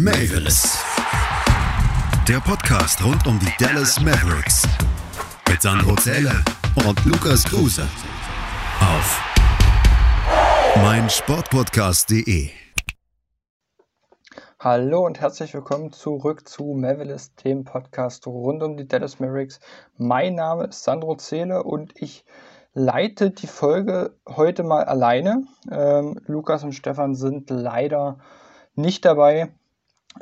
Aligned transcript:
Mavis. 0.00 0.78
Der 2.28 2.38
Podcast 2.38 3.04
rund 3.04 3.26
um 3.26 3.36
die 3.40 3.50
Dallas 3.58 4.00
Mavericks. 4.00 4.62
Mit 5.50 5.60
Sandro 5.60 5.96
Zähler 5.96 6.40
und 6.86 7.04
Lukas 7.04 7.42
Kruse. 7.42 7.82
Auf 8.78 9.20
meinsportpodcast.de. 10.76 12.50
Hallo 14.60 15.04
und 15.04 15.20
herzlich 15.20 15.52
willkommen 15.52 15.90
zurück 15.90 16.48
zu 16.48 16.74
Mavericks, 16.76 17.34
dem 17.34 17.64
Podcast 17.64 18.24
rund 18.28 18.62
um 18.62 18.76
die 18.76 18.86
Dallas 18.86 19.18
Mavericks. 19.18 19.58
Mein 19.96 20.36
Name 20.36 20.66
ist 20.66 20.84
Sandro 20.84 21.16
Zähle 21.16 21.64
und 21.64 22.00
ich 22.00 22.24
leite 22.72 23.32
die 23.32 23.48
Folge 23.48 24.14
heute 24.28 24.62
mal 24.62 24.84
alleine. 24.84 25.42
Ähm, 25.68 26.20
Lukas 26.26 26.62
und 26.62 26.70
Stefan 26.70 27.16
sind 27.16 27.50
leider 27.50 28.20
nicht 28.76 29.04
dabei. 29.04 29.50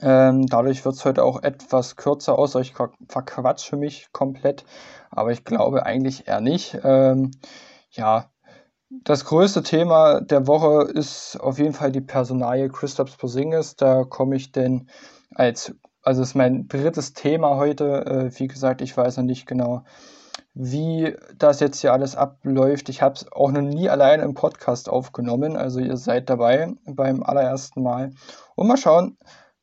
Ähm, 0.00 0.46
dadurch 0.46 0.84
wird 0.84 0.94
es 0.94 1.04
heute 1.04 1.24
auch 1.24 1.42
etwas 1.42 1.96
kürzer, 1.96 2.38
außer 2.38 2.60
ich 2.60 2.74
verquatsche 3.08 3.76
mich 3.76 4.08
komplett. 4.12 4.64
Aber 5.10 5.32
ich 5.32 5.44
glaube 5.44 5.86
eigentlich 5.86 6.28
eher 6.28 6.40
nicht. 6.40 6.78
Ähm, 6.84 7.30
ja, 7.90 8.30
das 8.88 9.24
größte 9.24 9.62
Thema 9.62 10.20
der 10.20 10.46
Woche 10.46 10.90
ist 10.90 11.38
auf 11.40 11.58
jeden 11.58 11.72
Fall 11.72 11.92
die 11.92 12.00
Personalie 12.00 12.68
Christoph 12.68 13.16
Porzingis. 13.18 13.76
Da 13.76 14.04
komme 14.04 14.36
ich 14.36 14.52
denn 14.52 14.88
als, 15.34 15.74
also 16.02 16.22
ist 16.22 16.34
mein 16.34 16.68
drittes 16.68 17.12
Thema 17.12 17.56
heute. 17.56 18.06
Äh, 18.06 18.38
wie 18.38 18.48
gesagt, 18.48 18.82
ich 18.82 18.96
weiß 18.96 19.16
noch 19.16 19.24
nicht 19.24 19.46
genau, 19.46 19.84
wie 20.54 21.14
das 21.36 21.60
jetzt 21.60 21.80
hier 21.80 21.92
alles 21.92 22.16
abläuft. 22.16 22.88
Ich 22.88 23.02
habe 23.02 23.14
es 23.14 23.30
auch 23.30 23.50
noch 23.50 23.60
nie 23.60 23.90
alleine 23.90 24.22
im 24.22 24.34
Podcast 24.34 24.88
aufgenommen, 24.88 25.56
also 25.56 25.80
ihr 25.80 25.96
seid 25.96 26.30
dabei 26.30 26.72
beim 26.86 27.22
allerersten 27.22 27.82
Mal. 27.82 28.12
Und 28.54 28.66
mal 28.66 28.78
schauen, 28.78 29.18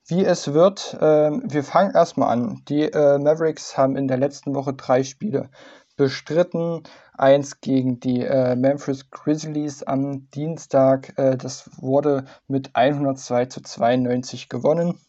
wie 0.07 0.25
es 0.25 0.53
wird. 0.53 0.97
Ähm, 1.01 1.43
wir 1.45 1.63
fangen 1.63 1.93
erstmal 1.93 2.29
an. 2.29 2.61
Die 2.67 2.83
äh, 2.83 3.17
Mavericks 3.17 3.77
haben 3.77 3.95
in 3.95 4.07
der 4.07 4.17
letzten 4.17 4.55
Woche 4.55 4.73
drei 4.73 5.03
Spiele 5.03 5.49
bestritten. 5.95 6.83
Eins 7.15 7.61
gegen 7.61 7.99
die 7.99 8.21
äh, 8.21 8.55
Memphis 8.55 9.09
Grizzlies 9.11 9.83
am 9.83 10.29
Dienstag. 10.31 11.17
Äh, 11.17 11.37
das 11.37 11.69
wurde 11.77 12.25
mit 12.47 12.75
102 12.75 13.45
zu 13.45 13.61
92 13.61 14.49
gewonnen. 14.49 14.99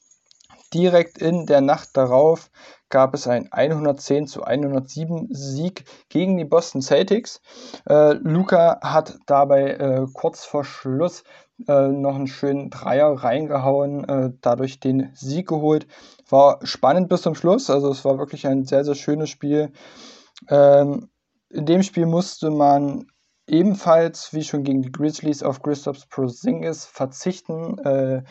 Direkt 0.74 1.18
in 1.18 1.46
der 1.46 1.61
Nacht 1.61 1.96
darauf 1.96 2.50
gab 2.88 3.14
es 3.14 3.27
einen 3.27 3.50
110 3.52 4.27
zu 4.27 4.42
107 4.42 5.28
Sieg 5.30 5.84
gegen 6.08 6.36
die 6.36 6.44
Boston 6.44 6.83
Celtics. 6.83 7.40
Äh, 7.88 8.14
Luca 8.14 8.80
hat 8.83 9.18
dabei 9.27 9.70
äh, 9.70 10.06
kurz 10.12 10.44
vor 10.44 10.64
Schluss 10.64 11.24
äh, 11.69 11.88
noch 11.88 12.16
einen 12.16 12.27
schönen 12.27 12.70
Dreier 12.70 13.12
reingehauen, 13.12 14.05
äh, 14.08 14.30
dadurch 14.41 14.80
den 14.80 15.10
Sieg 15.14 15.48
geholt. 15.48 15.86
War 16.28 16.58
spannend 16.64 17.08
bis 17.08 17.22
zum 17.22 17.34
Schluss, 17.34 17.70
also 17.70 17.91
es 17.91 18.05
war 18.05 18.19
wirklich 18.19 18.46
ein 18.46 18.64
sehr, 18.64 18.84
sehr 18.84 18.94
schönes 18.94 19.30
Spiel. 19.30 19.72
Ähm, 20.48 21.08
in 21.48 21.66
dem 21.66 21.83
Spiel 21.83 22.06
musste 22.06 22.50
man 22.50 23.06
ebenfalls, 23.46 24.33
wie 24.33 24.42
schon 24.42 24.64
gegen 24.64 24.83
die 24.83 24.92
Grizzlies, 24.92 25.42
auf 25.42 25.62
Christoph 25.62 26.08
Prozingis 26.08 26.84
verzichten. 26.84 27.78
Äh, 27.78 28.24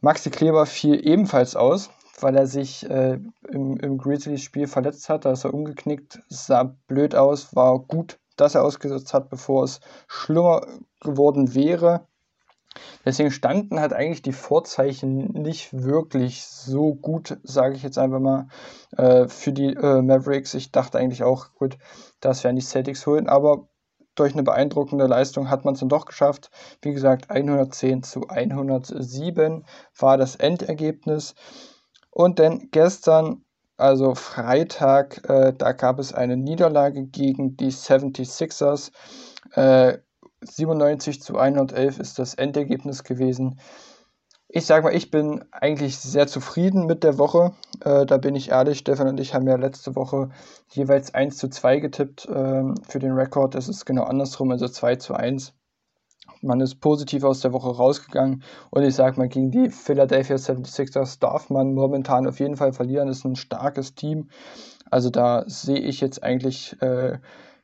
Maxi 0.00 0.30
Kleber 0.30 0.66
fiel 0.66 1.06
ebenfalls 1.06 1.56
aus, 1.56 1.90
weil 2.20 2.36
er 2.36 2.46
sich 2.46 2.88
äh, 2.88 3.18
im, 3.48 3.76
im 3.78 3.98
Grizzlies-Spiel 3.98 4.66
verletzt 4.66 5.08
hat. 5.08 5.24
Da 5.24 5.32
ist 5.32 5.44
er 5.44 5.54
umgeknickt, 5.54 6.20
sah 6.28 6.76
blöd 6.86 7.14
aus, 7.14 7.54
war 7.54 7.78
gut, 7.78 8.18
dass 8.36 8.54
er 8.54 8.64
ausgesetzt 8.64 9.14
hat, 9.14 9.30
bevor 9.30 9.64
es 9.64 9.80
schlimmer 10.08 10.66
geworden 11.00 11.54
wäre. 11.54 12.06
Deswegen 13.04 13.30
standen 13.30 13.80
halt 13.80 13.92
eigentlich 13.92 14.22
die 14.22 14.32
Vorzeichen 14.32 15.32
nicht 15.32 15.72
wirklich 15.72 16.44
so 16.44 16.94
gut, 16.94 17.38
sage 17.42 17.74
ich 17.74 17.82
jetzt 17.82 17.98
einfach 17.98 18.20
mal, 18.20 18.48
äh, 18.96 19.26
für 19.28 19.52
die 19.52 19.74
äh, 19.74 20.02
Mavericks. 20.02 20.54
Ich 20.54 20.70
dachte 20.70 20.98
eigentlich 20.98 21.22
auch, 21.22 21.52
gut, 21.54 21.78
das 22.20 22.44
werden 22.44 22.56
die 22.56 22.62
Celtics 22.62 23.06
holen, 23.06 23.28
aber 23.28 23.68
durch 24.14 24.34
eine 24.34 24.42
beeindruckende 24.42 25.06
Leistung 25.06 25.50
hat 25.50 25.64
man 25.64 25.74
es 25.74 25.80
dann 25.80 25.88
doch 25.88 26.04
geschafft. 26.04 26.50
Wie 26.82 26.92
gesagt, 26.92 27.30
110 27.30 28.02
zu 28.02 28.28
107 28.28 29.64
war 29.98 30.18
das 30.18 30.36
Endergebnis. 30.36 31.34
Und 32.10 32.38
dann 32.38 32.68
gestern, 32.70 33.44
also 33.76 34.14
Freitag, 34.14 35.28
äh, 35.28 35.54
da 35.56 35.72
gab 35.72 35.98
es 35.98 36.12
eine 36.12 36.36
Niederlage 36.36 37.06
gegen 37.06 37.56
die 37.56 37.70
76ers. 37.70 38.92
Äh, 39.54 39.98
97 40.42 41.22
zu 41.22 41.38
111 41.38 41.98
ist 41.98 42.18
das 42.18 42.34
Endergebnis 42.34 43.04
gewesen 43.04 43.60
ich 44.52 44.66
sage 44.66 44.84
mal, 44.84 44.94
ich 44.94 45.10
bin 45.10 45.44
eigentlich 45.52 45.98
sehr 45.98 46.26
zufrieden 46.26 46.86
mit 46.86 47.04
der 47.04 47.18
Woche. 47.18 47.52
Äh, 47.84 48.04
da 48.04 48.16
bin 48.16 48.34
ich 48.34 48.50
ehrlich. 48.50 48.78
Stefan 48.78 49.06
und 49.06 49.20
ich 49.20 49.32
haben 49.32 49.46
ja 49.46 49.56
letzte 49.56 49.94
Woche 49.94 50.30
jeweils 50.70 51.14
1 51.14 51.36
zu 51.36 51.48
2 51.48 51.78
getippt 51.78 52.28
ähm, 52.32 52.74
für 52.88 52.98
den 52.98 53.12
Rekord. 53.12 53.54
Das 53.54 53.68
ist 53.68 53.86
genau 53.86 54.04
andersrum, 54.04 54.50
also 54.50 54.66
2 54.66 54.96
zu 54.96 55.14
1. 55.14 55.54
Man 56.42 56.60
ist 56.60 56.80
positiv 56.80 57.22
aus 57.22 57.40
der 57.40 57.52
Woche 57.52 57.68
rausgegangen 57.68 58.42
und 58.70 58.82
ich 58.82 58.94
sage 58.94 59.18
mal, 59.18 59.28
gegen 59.28 59.50
die 59.50 59.68
Philadelphia 59.68 60.36
76ers 60.36 61.20
darf 61.20 61.50
man 61.50 61.74
momentan 61.74 62.26
auf 62.26 62.40
jeden 62.40 62.56
Fall 62.56 62.72
verlieren. 62.72 63.08
Das 63.08 63.18
ist 63.18 63.24
ein 63.24 63.36
starkes 63.36 63.94
Team. 63.94 64.30
Also 64.90 65.10
da 65.10 65.44
sehe 65.46 65.78
ich 65.78 66.00
jetzt 66.00 66.22
eigentlich 66.24 66.80
äh, 66.82 67.18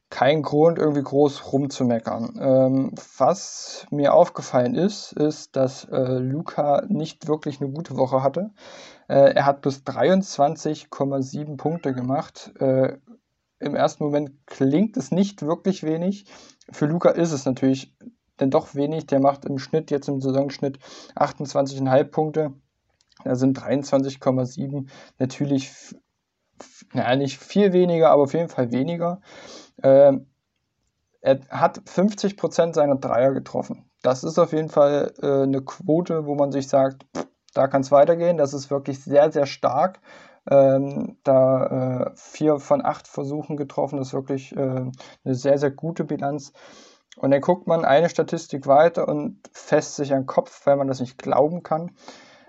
kein 0.08 0.42
Grund, 0.42 0.78
irgendwie 0.78 1.02
groß 1.02 1.52
rumzumeckern. 1.52 2.38
Ähm, 2.40 2.94
was 3.18 3.86
mir 3.90 4.14
aufgefallen 4.14 4.74
ist, 4.74 5.12
ist, 5.12 5.56
dass 5.56 5.84
äh, 5.84 6.18
Luca 6.18 6.82
nicht 6.88 7.26
wirklich 7.26 7.60
eine 7.60 7.70
gute 7.70 7.96
Woche 7.96 8.22
hatte. 8.22 8.50
Äh, 9.08 9.34
er 9.34 9.46
hat 9.46 9.62
bis 9.62 9.82
23,7 9.82 11.56
Punkte 11.56 11.92
gemacht. 11.92 12.52
Äh, 12.60 12.98
Im 13.58 13.74
ersten 13.74 14.04
Moment 14.04 14.46
klingt 14.46 14.96
es 14.96 15.10
nicht 15.10 15.42
wirklich 15.42 15.82
wenig. 15.82 16.26
Für 16.70 16.86
Luca 16.86 17.10
ist 17.10 17.32
es 17.32 17.44
natürlich 17.44 17.94
denn 18.38 18.50
doch 18.50 18.74
wenig. 18.74 19.06
Der 19.06 19.20
macht 19.20 19.44
im 19.44 19.58
Schnitt, 19.58 19.90
jetzt 19.90 20.08
im 20.08 20.20
Saisonschnitt, 20.20 20.78
28,5 21.16 22.04
Punkte. 22.04 22.52
Da 23.24 23.34
sind 23.34 23.58
23,7 23.58 24.88
natürlich, 25.18 25.72
naja, 26.92 27.16
nicht 27.16 27.38
viel 27.38 27.72
weniger, 27.72 28.10
aber 28.10 28.24
auf 28.24 28.34
jeden 28.34 28.48
Fall 28.48 28.72
weniger. 28.72 29.20
Ähm, 29.82 30.26
er 31.20 31.40
hat 31.50 31.80
50% 31.80 32.74
seiner 32.74 32.96
Dreier 32.96 33.32
getroffen. 33.32 33.90
Das 34.02 34.22
ist 34.22 34.38
auf 34.38 34.52
jeden 34.52 34.68
Fall 34.68 35.12
äh, 35.20 35.42
eine 35.42 35.62
Quote, 35.62 36.26
wo 36.26 36.34
man 36.34 36.52
sich 36.52 36.68
sagt, 36.68 37.04
pff, 37.16 37.26
da 37.52 37.66
kann 37.66 37.80
es 37.80 37.90
weitergehen. 37.90 38.36
Das 38.36 38.54
ist 38.54 38.70
wirklich 38.70 39.02
sehr, 39.02 39.32
sehr 39.32 39.46
stark. 39.46 40.00
Ähm, 40.48 41.16
da 41.24 41.66
äh, 41.66 42.10
vier 42.14 42.58
von 42.58 42.84
acht 42.84 43.08
Versuchen 43.08 43.56
getroffen, 43.56 43.96
das 43.96 44.08
ist 44.08 44.14
wirklich 44.14 44.54
äh, 44.56 44.60
eine 45.24 45.34
sehr, 45.34 45.58
sehr 45.58 45.72
gute 45.72 46.04
Bilanz. 46.04 46.52
Und 47.16 47.30
dann 47.32 47.40
guckt 47.40 47.66
man 47.66 47.84
eine 47.84 48.08
Statistik 48.08 48.66
weiter 48.66 49.08
und 49.08 49.40
fässt 49.52 49.96
sich 49.96 50.12
an 50.12 50.20
den 50.20 50.26
Kopf, 50.26 50.66
weil 50.66 50.76
man 50.76 50.86
das 50.86 51.00
nicht 51.00 51.18
glauben 51.18 51.62
kann. 51.62 51.92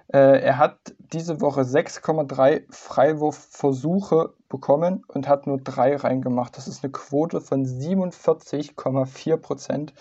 Äh, 0.09 0.41
er 0.41 0.57
hat 0.57 0.77
diese 0.99 1.41
Woche 1.41 1.61
6,3 1.61 2.65
Freiwurfversuche 2.69 4.33
bekommen 4.49 5.03
und 5.07 5.27
hat 5.27 5.47
nur 5.47 5.57
drei 5.57 5.95
reingemacht. 5.95 6.57
Das 6.57 6.67
ist 6.67 6.83
eine 6.83 6.91
Quote 6.91 7.41
von 7.41 7.65
47,4 7.65 9.37
Prozent. 9.37 9.93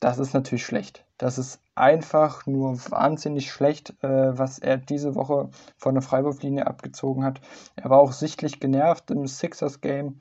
Das 0.00 0.18
ist 0.18 0.34
natürlich 0.34 0.66
schlecht. 0.66 1.06
Das 1.16 1.38
ist 1.38 1.60
einfach 1.74 2.46
nur 2.46 2.76
wahnsinnig 2.90 3.50
schlecht, 3.50 3.94
äh, 4.02 4.38
was 4.38 4.58
er 4.58 4.76
diese 4.76 5.14
Woche 5.14 5.48
von 5.78 5.94
der 5.94 6.02
Freiwurflinie 6.02 6.66
abgezogen 6.66 7.24
hat. 7.24 7.40
Er 7.76 7.90
war 7.90 7.98
auch 7.98 8.12
sichtlich 8.12 8.60
genervt 8.60 9.10
im 9.10 9.26
Sixers-Game. 9.26 10.20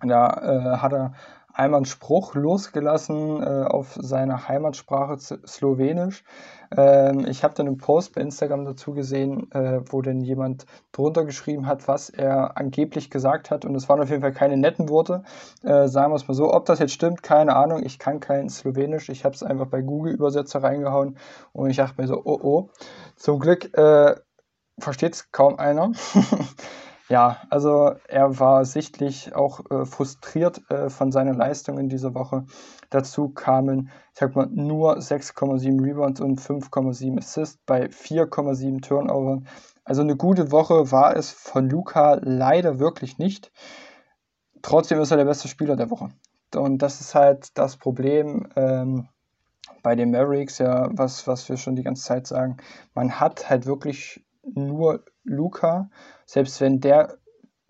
Da 0.00 0.30
äh, 0.74 0.78
hat 0.78 0.92
er 0.92 1.14
einmal 1.54 1.78
einen 1.78 1.86
Spruch 1.86 2.34
losgelassen 2.34 3.42
äh, 3.42 3.64
auf 3.64 3.96
seiner 4.00 4.48
Heimatsprache 4.48 5.18
Slowenisch. 5.18 6.24
Ähm, 6.76 7.24
ich 7.26 7.44
habe 7.44 7.54
dann 7.54 7.68
einen 7.68 7.78
Post 7.78 8.14
bei 8.14 8.20
Instagram 8.20 8.64
dazu 8.64 8.92
gesehen, 8.92 9.50
äh, 9.52 9.80
wo 9.90 10.02
dann 10.02 10.20
jemand 10.20 10.66
drunter 10.92 11.24
geschrieben 11.24 11.66
hat, 11.66 11.86
was 11.86 12.10
er 12.10 12.58
angeblich 12.58 13.08
gesagt 13.08 13.52
hat. 13.52 13.64
Und 13.64 13.74
es 13.76 13.88
waren 13.88 14.00
auf 14.00 14.10
jeden 14.10 14.22
Fall 14.22 14.32
keine 14.32 14.56
netten 14.56 14.88
Worte. 14.88 15.22
Äh, 15.62 15.86
sagen 15.86 16.12
wir 16.12 16.16
es 16.16 16.26
mal 16.26 16.34
so. 16.34 16.52
Ob 16.52 16.66
das 16.66 16.80
jetzt 16.80 16.92
stimmt, 16.92 17.22
keine 17.22 17.54
Ahnung. 17.54 17.82
Ich 17.84 18.00
kann 18.00 18.18
kein 18.18 18.48
Slowenisch. 18.48 19.08
Ich 19.08 19.24
habe 19.24 19.34
es 19.34 19.44
einfach 19.44 19.66
bei 19.66 19.80
Google-Übersetzer 19.80 20.62
reingehauen 20.62 21.16
und 21.52 21.70
ich 21.70 21.76
dachte 21.76 22.00
mir 22.00 22.08
so, 22.08 22.20
oh 22.24 22.40
oh. 22.42 22.68
Zum 23.16 23.38
Glück 23.38 23.72
äh, 23.78 24.16
versteht 24.78 25.14
es 25.14 25.30
kaum 25.30 25.56
einer. 25.58 25.92
Ja, 27.14 27.42
also 27.48 27.94
er 28.08 28.40
war 28.40 28.64
sichtlich 28.64 29.36
auch 29.36 29.60
äh, 29.70 29.86
frustriert 29.86 30.68
äh, 30.68 30.90
von 30.90 31.12
seiner 31.12 31.32
Leistung 31.32 31.78
in 31.78 31.88
dieser 31.88 32.12
Woche. 32.12 32.44
Dazu 32.90 33.28
kamen, 33.28 33.92
ich 34.12 34.18
sag 34.18 34.34
mal, 34.34 34.48
nur 34.48 34.98
6,7 34.98 35.80
Rebounds 35.80 36.20
und 36.20 36.40
5,7 36.40 37.16
Assists 37.16 37.60
bei 37.66 37.84
4,7 37.84 38.82
Turnovern. 38.82 39.46
Also 39.84 40.02
eine 40.02 40.16
gute 40.16 40.50
Woche 40.50 40.90
war 40.90 41.16
es 41.16 41.30
von 41.30 41.70
Luca 41.70 42.18
leider 42.20 42.80
wirklich 42.80 43.16
nicht. 43.18 43.52
Trotzdem 44.62 44.98
ist 44.98 45.12
er 45.12 45.16
der 45.16 45.24
beste 45.24 45.46
Spieler 45.46 45.76
der 45.76 45.90
Woche. 45.90 46.08
Und 46.56 46.78
das 46.78 47.00
ist 47.00 47.14
halt 47.14 47.56
das 47.56 47.76
Problem. 47.76 48.48
Ähm, 48.56 49.06
bei 49.84 49.94
den 49.94 50.10
Mavericks 50.10 50.58
ja, 50.58 50.88
was, 50.90 51.28
was 51.28 51.48
wir 51.48 51.58
schon 51.58 51.76
die 51.76 51.84
ganze 51.84 52.02
Zeit 52.02 52.26
sagen, 52.26 52.56
man 52.92 53.20
hat 53.20 53.48
halt 53.50 53.66
wirklich 53.66 54.26
nur 54.52 55.04
Luca. 55.24 55.90
Selbst 56.26 56.60
wenn 56.60 56.80
der 56.80 57.18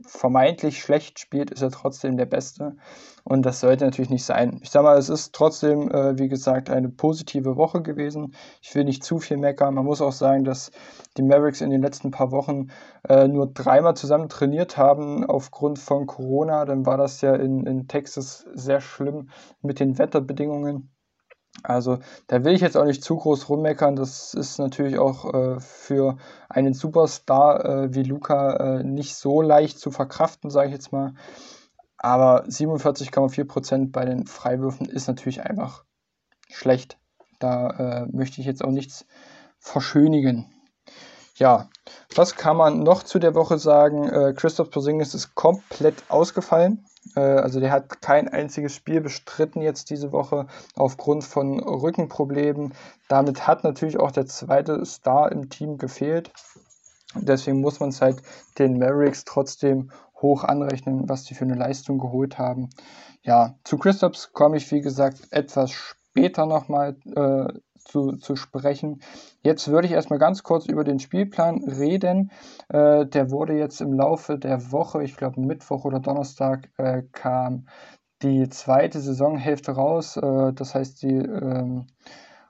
vermeintlich 0.06 0.80
schlecht 0.80 1.18
spielt, 1.18 1.50
ist 1.50 1.62
er 1.62 1.70
trotzdem 1.70 2.16
der 2.16 2.26
Beste. 2.26 2.76
Und 3.22 3.46
das 3.46 3.60
sollte 3.60 3.84
natürlich 3.84 4.10
nicht 4.10 4.24
sein. 4.24 4.60
Ich 4.62 4.70
sag 4.70 4.82
mal, 4.82 4.98
es 4.98 5.08
ist 5.08 5.34
trotzdem, 5.34 5.90
äh, 5.90 6.18
wie 6.18 6.28
gesagt, 6.28 6.68
eine 6.68 6.88
positive 6.90 7.56
Woche 7.56 7.82
gewesen. 7.82 8.34
Ich 8.60 8.74
will 8.74 8.84
nicht 8.84 9.04
zu 9.04 9.18
viel 9.18 9.38
meckern. 9.38 9.74
Man 9.74 9.84
muss 9.84 10.02
auch 10.02 10.12
sagen, 10.12 10.44
dass 10.44 10.72
die 11.16 11.22
Mavericks 11.22 11.60
in 11.60 11.70
den 11.70 11.82
letzten 11.82 12.10
paar 12.10 12.32
Wochen 12.32 12.68
äh, 13.08 13.28
nur 13.28 13.46
dreimal 13.52 13.96
zusammen 13.96 14.28
trainiert 14.28 14.76
haben 14.76 15.24
aufgrund 15.24 15.78
von 15.78 16.06
Corona. 16.06 16.64
Dann 16.64 16.84
war 16.84 16.98
das 16.98 17.20
ja 17.20 17.34
in, 17.34 17.66
in 17.66 17.88
Texas 17.88 18.46
sehr 18.52 18.80
schlimm 18.80 19.30
mit 19.62 19.80
den 19.80 19.98
Wetterbedingungen. 19.98 20.93
Also 21.62 21.98
da 22.26 22.44
will 22.44 22.54
ich 22.54 22.60
jetzt 22.60 22.76
auch 22.76 22.84
nicht 22.84 23.04
zu 23.04 23.16
groß 23.16 23.48
rummeckern. 23.48 23.96
Das 23.96 24.34
ist 24.34 24.58
natürlich 24.58 24.98
auch 24.98 25.32
äh, 25.32 25.60
für 25.60 26.16
einen 26.48 26.74
Superstar 26.74 27.64
äh, 27.64 27.94
wie 27.94 28.02
Luca 28.02 28.78
äh, 28.78 28.84
nicht 28.84 29.14
so 29.14 29.40
leicht 29.40 29.78
zu 29.78 29.90
verkraften, 29.90 30.50
sage 30.50 30.68
ich 30.68 30.74
jetzt 30.74 30.92
mal. 30.92 31.14
Aber 31.96 32.44
47,4% 32.44 33.92
bei 33.92 34.04
den 34.04 34.26
Freiwürfen 34.26 34.86
ist 34.86 35.06
natürlich 35.06 35.42
einfach 35.42 35.84
schlecht. 36.50 36.98
Da 37.38 37.70
äh, 38.02 38.06
möchte 38.12 38.40
ich 38.40 38.46
jetzt 38.46 38.62
auch 38.62 38.70
nichts 38.70 39.06
verschönigen. 39.58 40.53
Ja, 41.36 41.68
was 42.14 42.36
kann 42.36 42.56
man 42.56 42.84
noch 42.84 43.02
zu 43.02 43.18
der 43.18 43.34
Woche 43.34 43.58
sagen? 43.58 44.08
Äh, 44.08 44.34
Christoph 44.34 44.70
Porzingis 44.70 45.14
ist 45.14 45.34
komplett 45.34 46.04
ausgefallen. 46.08 46.86
Äh, 47.16 47.20
also 47.20 47.58
der 47.58 47.72
hat 47.72 48.00
kein 48.00 48.28
einziges 48.28 48.72
Spiel 48.72 49.00
bestritten 49.00 49.60
jetzt 49.60 49.90
diese 49.90 50.12
Woche 50.12 50.46
aufgrund 50.76 51.24
von 51.24 51.58
Rückenproblemen. 51.58 52.72
Damit 53.08 53.48
hat 53.48 53.64
natürlich 53.64 53.98
auch 53.98 54.12
der 54.12 54.26
zweite 54.26 54.84
Star 54.86 55.32
im 55.32 55.50
Team 55.50 55.76
gefehlt. 55.76 56.30
Deswegen 57.16 57.60
muss 57.60 57.80
man 57.80 57.88
es 57.90 58.00
halt 58.00 58.22
den 58.58 58.78
Mavericks 58.78 59.24
trotzdem 59.24 59.90
hoch 60.22 60.44
anrechnen, 60.44 61.08
was 61.08 61.24
die 61.24 61.34
für 61.34 61.44
eine 61.44 61.54
Leistung 61.54 61.98
geholt 61.98 62.38
haben. 62.38 62.70
Ja, 63.22 63.56
zu 63.64 63.76
Christophs 63.78 64.32
komme 64.32 64.56
ich, 64.56 64.70
wie 64.70 64.80
gesagt, 64.80 65.28
etwas 65.30 65.72
später 65.72 66.46
nochmal 66.46 66.96
äh, 67.14 67.58
zu, 67.84 68.16
zu 68.16 68.36
sprechen. 68.36 69.00
Jetzt 69.42 69.68
würde 69.68 69.86
ich 69.86 69.92
erstmal 69.92 70.18
ganz 70.18 70.42
kurz 70.42 70.66
über 70.66 70.84
den 70.84 70.98
Spielplan 70.98 71.62
reden. 71.64 72.30
Äh, 72.68 73.06
der 73.06 73.30
wurde 73.30 73.54
jetzt 73.54 73.80
im 73.80 73.92
Laufe 73.92 74.38
der 74.38 74.72
Woche, 74.72 75.02
ich 75.02 75.16
glaube 75.16 75.40
Mittwoch 75.40 75.84
oder 75.84 76.00
Donnerstag, 76.00 76.70
äh, 76.78 77.02
kam 77.12 77.66
die 78.22 78.48
zweite 78.48 79.00
Saisonhälfte 79.00 79.72
raus. 79.72 80.16
Äh, 80.16 80.52
das 80.54 80.74
heißt, 80.74 81.02
die 81.02 81.14
ähm, 81.14 81.86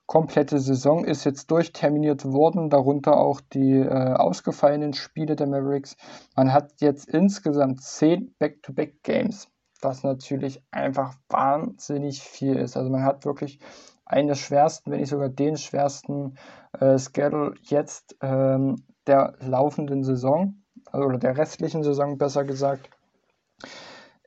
komplette 0.06 0.58
Saison 0.58 1.04
ist 1.04 1.24
jetzt 1.24 1.50
durchterminiert 1.50 2.24
worden, 2.24 2.70
darunter 2.70 3.16
auch 3.16 3.40
die 3.40 3.78
äh, 3.78 4.12
ausgefallenen 4.14 4.92
Spiele 4.92 5.36
der 5.36 5.46
Mavericks. 5.46 5.96
Man 6.36 6.52
hat 6.52 6.80
jetzt 6.80 7.08
insgesamt 7.08 7.82
zehn 7.82 8.34
Back-to-Back-Games, 8.38 9.48
was 9.80 10.02
natürlich 10.02 10.62
einfach 10.70 11.14
wahnsinnig 11.28 12.22
viel 12.22 12.56
ist. 12.56 12.76
Also 12.76 12.90
man 12.90 13.04
hat 13.04 13.24
wirklich 13.24 13.58
einen 14.06 14.28
der 14.28 14.34
schwersten, 14.34 14.90
wenn 14.90 15.00
nicht 15.00 15.10
sogar 15.10 15.28
den 15.28 15.56
schwersten 15.56 16.36
äh, 16.78 16.98
Schedule 16.98 17.54
jetzt 17.62 18.16
ähm, 18.20 18.84
der 19.06 19.34
laufenden 19.40 20.04
Saison, 20.04 20.62
also, 20.90 21.06
oder 21.06 21.18
der 21.18 21.36
restlichen 21.36 21.82
Saison 21.82 22.18
besser 22.18 22.44
gesagt. 22.44 22.90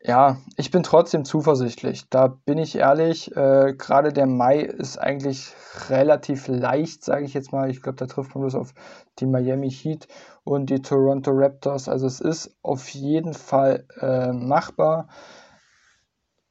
Ja, 0.04 0.38
ich 0.56 0.72
bin 0.72 0.84
trotzdem 0.84 1.26
zuversichtlich. 1.26 2.08
Da 2.10 2.28
bin 2.28 2.58
ich 2.60 2.76
ehrlich. 2.78 3.36
Äh, 3.36 3.74
Gerade 3.78 4.14
der 4.14 4.28
Mai 4.28 4.62
ist 4.62 4.98
eigentlich 4.98 5.54
relativ 5.90 6.48
leicht, 6.48 7.04
sage 7.04 7.26
ich 7.26 7.34
jetzt 7.34 7.52
mal. 7.52 7.70
Ich 7.70 7.82
glaube, 7.82 7.98
da 7.98 8.06
trifft 8.06 8.34
man 8.34 8.44
bloß 8.44 8.56
auf 8.56 8.74
die 9.20 9.26
Miami 9.26 9.70
Heat 9.70 10.08
und 10.44 10.70
die 10.70 10.82
Toronto 10.82 11.32
Raptors. 11.34 11.90
Also 11.90 12.06
es 12.08 12.22
ist 12.22 12.56
auf 12.62 12.88
jeden 12.90 13.34
Fall 13.34 13.86
äh, 14.00 14.32
machbar. 14.32 15.10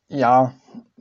Ja, 0.08 0.52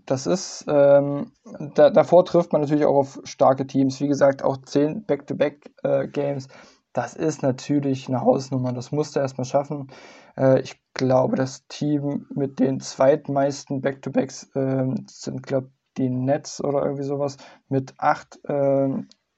das 0.06 0.28
ist, 0.28 0.66
ähm, 0.68 1.32
da, 1.76 1.90
davor 1.90 2.26
trifft 2.26 2.54
man 2.54 2.62
natürlich 2.62 2.86
auch 2.86 2.96
auf 2.96 3.20
starke 3.24 3.68
Teams. 3.68 4.00
Wie 4.00 4.08
gesagt, 4.08 4.44
auch 4.44 4.58
10 4.58 5.06
Back-to-Back-Games. 5.06 6.46
Äh, 6.46 6.50
das 6.94 7.14
ist 7.14 7.44
natürlich 7.44 8.08
eine 8.08 8.22
Hausnummer. 8.22 8.72
Das 8.72 8.92
musste 8.92 9.20
er 9.20 9.24
erstmal 9.24 9.46
schaffen. 9.46 9.88
Äh, 10.38 10.62
ich 10.62 10.80
glaube, 10.94 11.36
das 11.36 11.68
Team 11.68 12.28
mit 12.34 12.60
den 12.60 12.80
zweitmeisten 12.80 13.82
Back-to-Backs 13.82 14.52
äh, 14.56 14.86
sind, 15.08 15.44
glaube 15.44 15.68
ich, 15.68 15.74
die 15.98 16.10
Nets 16.10 16.64
oder 16.64 16.84
irgendwie 16.84 17.04
sowas 17.04 17.38
mit 17.70 17.94
acht 17.98 18.40
äh, 18.46 18.90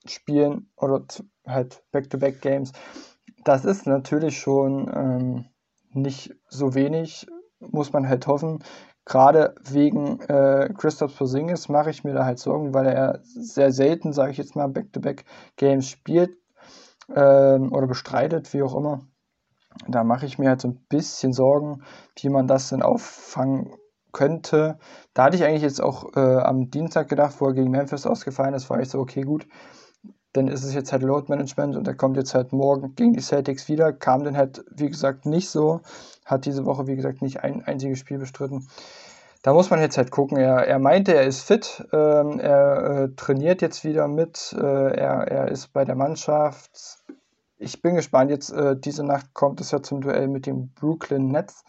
Spielen 0.05 0.69
oder 0.75 1.03
halt 1.45 1.83
Back-to-Back-Games. 1.91 2.71
Das 3.43 3.65
ist 3.65 3.85
natürlich 3.85 4.39
schon 4.39 4.91
ähm, 4.93 5.45
nicht 5.91 6.35
so 6.49 6.73
wenig, 6.73 7.27
muss 7.59 7.93
man 7.93 8.07
halt 8.07 8.27
hoffen. 8.27 8.59
Gerade 9.07 9.55
wegen 9.63 10.19
äh, 10.23 10.69
Christoph 10.77 11.17
Porzingis 11.17 11.69
mache 11.69 11.89
ich 11.91 12.03
mir 12.03 12.13
da 12.13 12.25
halt 12.25 12.39
Sorgen, 12.39 12.73
weil 12.73 12.87
er 12.87 13.21
sehr 13.23 13.71
selten, 13.71 14.11
sage 14.11 14.31
ich 14.31 14.37
jetzt 14.37 14.57
mal, 14.57 14.67
Back-to-Back-Games 14.67 15.87
spielt 15.87 16.37
ähm, 17.15 17.71
oder 17.71 17.87
bestreitet, 17.87 18.53
wie 18.53 18.63
auch 18.63 18.75
immer. 18.75 18.99
Da 19.87 20.03
mache 20.03 20.25
ich 20.25 20.39
mir 20.39 20.49
halt 20.49 20.59
so 20.59 20.67
ein 20.67 20.85
bisschen 20.89 21.31
Sorgen, 21.31 21.83
wie 22.19 22.27
man 22.27 22.47
das 22.47 22.67
denn 22.67 22.81
auffangen 22.81 23.77
könnte. 24.11 24.77
Da 25.13 25.23
hatte 25.23 25.37
ich 25.37 25.45
eigentlich 25.45 25.61
jetzt 25.61 25.81
auch 25.81 26.13
äh, 26.17 26.39
am 26.39 26.69
Dienstag 26.69 27.07
gedacht, 27.07 27.35
wo 27.39 27.45
er 27.45 27.53
gegen 27.53 27.71
Memphis 27.71 28.05
ausgefallen 28.05 28.55
ist, 28.55 28.69
war 28.69 28.81
ich 28.81 28.89
so, 28.89 28.99
okay, 28.99 29.21
gut, 29.21 29.47
dann 30.37 30.47
ist 30.47 30.63
es 30.63 30.73
jetzt 30.73 30.91
halt 30.91 31.03
Load 31.03 31.25
Management 31.29 31.75
und 31.75 31.87
er 31.87 31.95
kommt 31.95 32.17
jetzt 32.17 32.33
halt 32.33 32.53
morgen 32.53 32.95
gegen 32.95 33.13
die 33.13 33.21
Celtics 33.21 33.67
wieder. 33.67 33.91
Kam 33.91 34.23
dann 34.23 34.37
halt, 34.37 34.63
wie 34.71 34.89
gesagt, 34.89 35.25
nicht 35.25 35.49
so. 35.49 35.81
Hat 36.25 36.45
diese 36.45 36.65
Woche, 36.65 36.87
wie 36.87 36.95
gesagt, 36.95 37.21
nicht 37.21 37.43
ein 37.43 37.63
einziges 37.63 37.99
Spiel 37.99 38.19
bestritten. 38.19 38.67
Da 39.43 39.53
muss 39.53 39.69
man 39.69 39.79
jetzt 39.79 39.97
halt 39.97 40.11
gucken. 40.11 40.37
Er, 40.37 40.67
er 40.67 40.79
meinte, 40.79 41.13
er 41.13 41.23
ist 41.23 41.41
fit. 41.41 41.85
Ähm, 41.91 42.39
er 42.39 43.05
äh, 43.05 43.09
trainiert 43.15 43.61
jetzt 43.61 43.83
wieder 43.83 44.07
mit. 44.07 44.55
Äh, 44.57 44.61
er, 44.61 45.27
er 45.27 45.47
ist 45.49 45.73
bei 45.73 45.85
der 45.85 45.95
Mannschaft 45.95 47.01
ich 47.59 47.81
bin 47.81 47.95
gespannt. 47.95 48.31
Jetzt 48.31 48.51
äh, 48.51 48.75
diese 48.77 49.03
Nacht 49.03 49.33
kommt 49.33 49.61
es 49.61 49.71
ja 49.71 49.81
zum 49.81 50.01
Duell 50.01 50.27
mit 50.27 50.45
den 50.45 50.69
Brooklyn 50.73 51.29
Nets. 51.29 51.63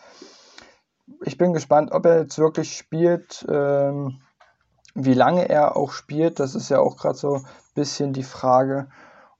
Ich 1.23 1.38
bin 1.38 1.53
gespannt, 1.53 1.93
ob 1.93 2.05
er 2.05 2.21
jetzt 2.21 2.38
wirklich 2.38 2.76
spielt, 2.76 3.47
ähm, 3.49 4.21
wie 5.05 5.15
lange 5.15 5.49
er 5.49 5.77
auch 5.77 5.93
spielt. 5.93 6.41
Das 6.41 6.55
ist 6.55 6.69
ja 6.69 6.81
auch 6.81 6.97
gerade 6.97 7.17
so 7.17 7.35
ein 7.35 7.47
bisschen 7.75 8.12
die 8.12 8.23
Frage. 8.23 8.89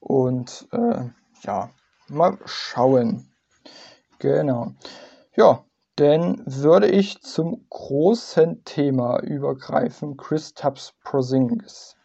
Und 0.01 0.69
äh, 0.73 1.05
ja, 1.43 1.71
mal 2.09 2.39
schauen. 2.45 3.31
Genau. 4.19 4.73
Ja, 5.37 5.65
dann 5.97 6.43
würde 6.47 6.89
ich 6.89 7.21
zum 7.23 7.67
großen 7.69 8.65
Thema 8.65 9.21
übergreifen: 9.21 10.17
Chris 10.17 10.55
Tubbs 10.55 10.95
Prosingis. 11.03 11.99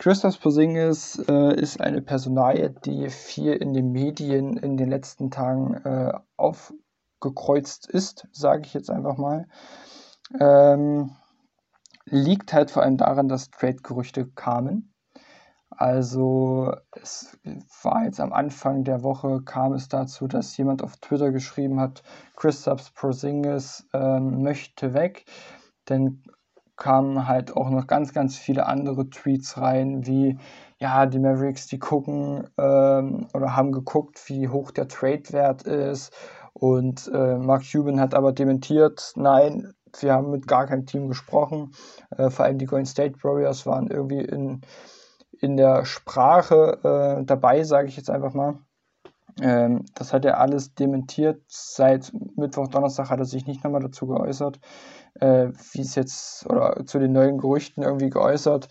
Christoph 0.00 0.40
Porzingis 0.40 1.22
äh, 1.28 1.54
ist 1.60 1.78
eine 1.82 2.00
Personalie, 2.00 2.70
die 2.70 3.10
viel 3.10 3.52
in 3.52 3.74
den 3.74 3.92
Medien 3.92 4.56
in 4.56 4.78
den 4.78 4.88
letzten 4.88 5.30
Tagen 5.30 5.74
äh, 5.84 6.14
aufgekreuzt 6.38 7.86
ist, 7.86 8.26
sage 8.32 8.62
ich 8.64 8.72
jetzt 8.72 8.88
einfach 8.88 9.18
mal. 9.18 9.46
Ähm, 10.40 11.10
liegt 12.10 12.52
halt 12.52 12.70
vor 12.70 12.82
allem 12.82 12.96
daran, 12.96 13.28
dass 13.28 13.50
Trade-Gerüchte 13.50 14.26
kamen. 14.26 14.92
Also 15.70 16.74
es 17.00 17.38
war 17.82 18.04
jetzt 18.04 18.20
am 18.20 18.32
Anfang 18.32 18.84
der 18.84 19.02
Woche 19.02 19.40
kam 19.42 19.72
es 19.72 19.88
dazu, 19.88 20.26
dass 20.28 20.56
jemand 20.56 20.82
auf 20.82 20.96
Twitter 20.98 21.30
geschrieben 21.32 21.80
hat, 21.80 22.02
Christoph 22.36 22.92
Porzingis 22.94 23.88
ähm, 23.94 24.42
möchte 24.42 24.92
weg. 24.92 25.24
Denn 25.88 26.22
kamen 26.76 27.28
halt 27.28 27.56
auch 27.56 27.70
noch 27.70 27.86
ganz, 27.86 28.12
ganz 28.12 28.36
viele 28.36 28.66
andere 28.66 29.08
Tweets 29.10 29.58
rein, 29.58 30.06
wie 30.06 30.38
ja, 30.78 31.06
die 31.06 31.18
Mavericks, 31.18 31.66
die 31.66 31.78
gucken 31.78 32.48
ähm, 32.58 33.28
oder 33.34 33.54
haben 33.54 33.70
geguckt, 33.70 34.28
wie 34.28 34.48
hoch 34.48 34.72
der 34.72 34.88
Trade-Wert 34.88 35.62
ist. 35.62 36.12
Und 36.52 37.08
äh, 37.14 37.36
Mark 37.36 37.62
Cuban 37.70 38.00
hat 38.00 38.14
aber 38.14 38.32
dementiert, 38.32 39.12
nein, 39.14 39.72
wir 40.00 40.12
haben 40.12 40.30
mit 40.30 40.46
gar 40.46 40.66
keinem 40.66 40.86
Team 40.86 41.08
gesprochen. 41.08 41.72
Äh, 42.16 42.30
vor 42.30 42.44
allem 42.44 42.58
die 42.58 42.66
Golden 42.66 42.86
State 42.86 43.22
Warriors 43.22 43.66
waren 43.66 43.88
irgendwie 43.88 44.20
in, 44.20 44.62
in 45.40 45.56
der 45.56 45.84
Sprache 45.84 46.78
äh, 47.20 47.24
dabei, 47.24 47.64
sage 47.64 47.88
ich 47.88 47.96
jetzt 47.96 48.10
einfach 48.10 48.34
mal. 48.34 48.58
Ähm, 49.40 49.84
das 49.94 50.12
hat 50.12 50.24
er 50.24 50.38
alles 50.38 50.74
dementiert. 50.74 51.42
Seit 51.48 52.12
Mittwoch, 52.36 52.68
Donnerstag 52.68 53.10
hat 53.10 53.20
er 53.20 53.24
sich 53.24 53.46
nicht 53.46 53.64
nochmal 53.64 53.82
dazu 53.82 54.06
geäußert 54.06 54.60
äh, 55.20 55.48
wie 55.72 55.82
es 55.82 55.94
jetzt, 55.94 56.46
oder 56.46 56.84
zu 56.86 56.98
den 56.98 57.12
neuen 57.12 57.38
Gerüchten 57.38 57.82
irgendwie 57.82 58.10
geäußert. 58.10 58.68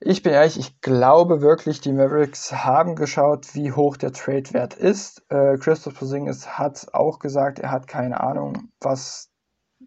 Ich 0.00 0.22
bin 0.22 0.32
ehrlich, 0.32 0.58
ich 0.58 0.80
glaube 0.80 1.42
wirklich, 1.42 1.80
die 1.80 1.92
Mavericks 1.92 2.52
haben 2.52 2.96
geschaut, 2.96 3.54
wie 3.54 3.70
hoch 3.70 3.96
der 3.96 4.12
Trade-Wert 4.12 4.74
ist. 4.74 5.22
Äh, 5.30 5.58
Christoph 5.58 5.94
Porzingis 5.94 6.58
hat 6.58 6.88
auch 6.92 7.20
gesagt, 7.20 7.60
er 7.60 7.70
hat 7.70 7.86
keine 7.86 8.20
Ahnung, 8.20 8.70
was 8.80 9.30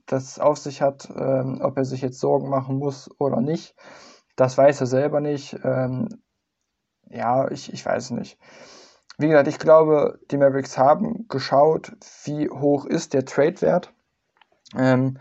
das 0.06 0.40
auf 0.40 0.58
sich 0.58 0.82
hat, 0.82 1.10
ähm, 1.16 1.60
ob 1.62 1.78
er 1.78 1.86
sich 1.86 2.02
jetzt 2.02 2.20
Sorgen 2.20 2.50
machen 2.50 2.78
muss 2.78 3.10
oder 3.20 3.42
nicht. 3.42 3.76
Das 4.36 4.58
weiß 4.58 4.82
er 4.82 4.88
selber 4.88 5.22
nicht. 5.22 5.58
Ähm, 5.64 6.10
ja, 7.10 7.50
ich, 7.50 7.72
ich 7.72 7.86
weiß 7.86 8.12
nicht. 8.12 8.38
Wie 9.18 9.28
gesagt, 9.28 9.48
ich 9.48 9.60
glaube, 9.60 10.20
die 10.30 10.38
Mavericks 10.38 10.78
haben 10.78 11.28
geschaut, 11.30 11.94
wie 12.26 12.50
hoch 12.50 12.86
ist 12.86 13.14
der 13.14 13.26
Trade-Wert. 13.26 13.94
Ähm, 14.76 15.20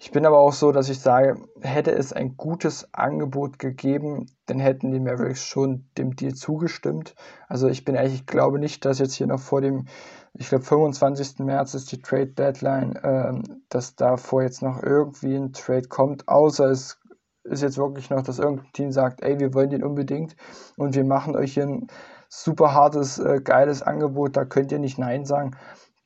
ich 0.00 0.12
bin 0.12 0.24
aber 0.24 0.38
auch 0.38 0.52
so, 0.52 0.70
dass 0.70 0.88
ich 0.88 1.00
sage, 1.00 1.42
hätte 1.60 1.90
es 1.90 2.12
ein 2.12 2.36
gutes 2.36 2.94
Angebot 2.94 3.58
gegeben, 3.58 4.26
dann 4.46 4.60
hätten 4.60 4.92
die 4.92 5.00
Mavericks 5.00 5.44
schon 5.44 5.88
dem 5.98 6.14
Deal 6.14 6.34
zugestimmt. 6.34 7.16
Also 7.48 7.66
ich 7.66 7.84
bin 7.84 7.96
ehrlich, 7.96 8.14
ich 8.14 8.26
glaube 8.26 8.60
nicht, 8.60 8.84
dass 8.84 9.00
jetzt 9.00 9.14
hier 9.14 9.26
noch 9.26 9.40
vor 9.40 9.60
dem, 9.60 9.86
ich 10.34 10.48
glaube 10.48 10.64
25. 10.64 11.40
März 11.40 11.74
ist 11.74 11.90
die 11.90 12.00
Trade 12.00 12.28
Deadline, 12.28 12.96
ähm, 13.02 13.42
dass 13.70 13.96
davor 13.96 14.42
jetzt 14.42 14.62
noch 14.62 14.80
irgendwie 14.80 15.34
ein 15.34 15.52
Trade 15.52 15.88
kommt, 15.88 16.28
außer 16.28 16.66
es 16.66 17.00
ist 17.42 17.62
jetzt 17.62 17.78
wirklich 17.78 18.08
noch, 18.10 18.22
dass 18.22 18.38
irgendein 18.38 18.72
Team 18.72 18.92
sagt, 18.92 19.22
ey, 19.22 19.40
wir 19.40 19.52
wollen 19.52 19.70
den 19.70 19.82
unbedingt 19.82 20.36
und 20.76 20.94
wir 20.94 21.04
machen 21.04 21.34
euch 21.34 21.54
hier 21.54 21.66
ein 21.66 21.88
super 22.28 22.72
hartes, 22.72 23.18
äh, 23.18 23.40
geiles 23.42 23.82
Angebot, 23.82 24.36
da 24.36 24.44
könnt 24.44 24.70
ihr 24.70 24.78
nicht 24.78 24.98
Nein 24.98 25.24
sagen. 25.24 25.56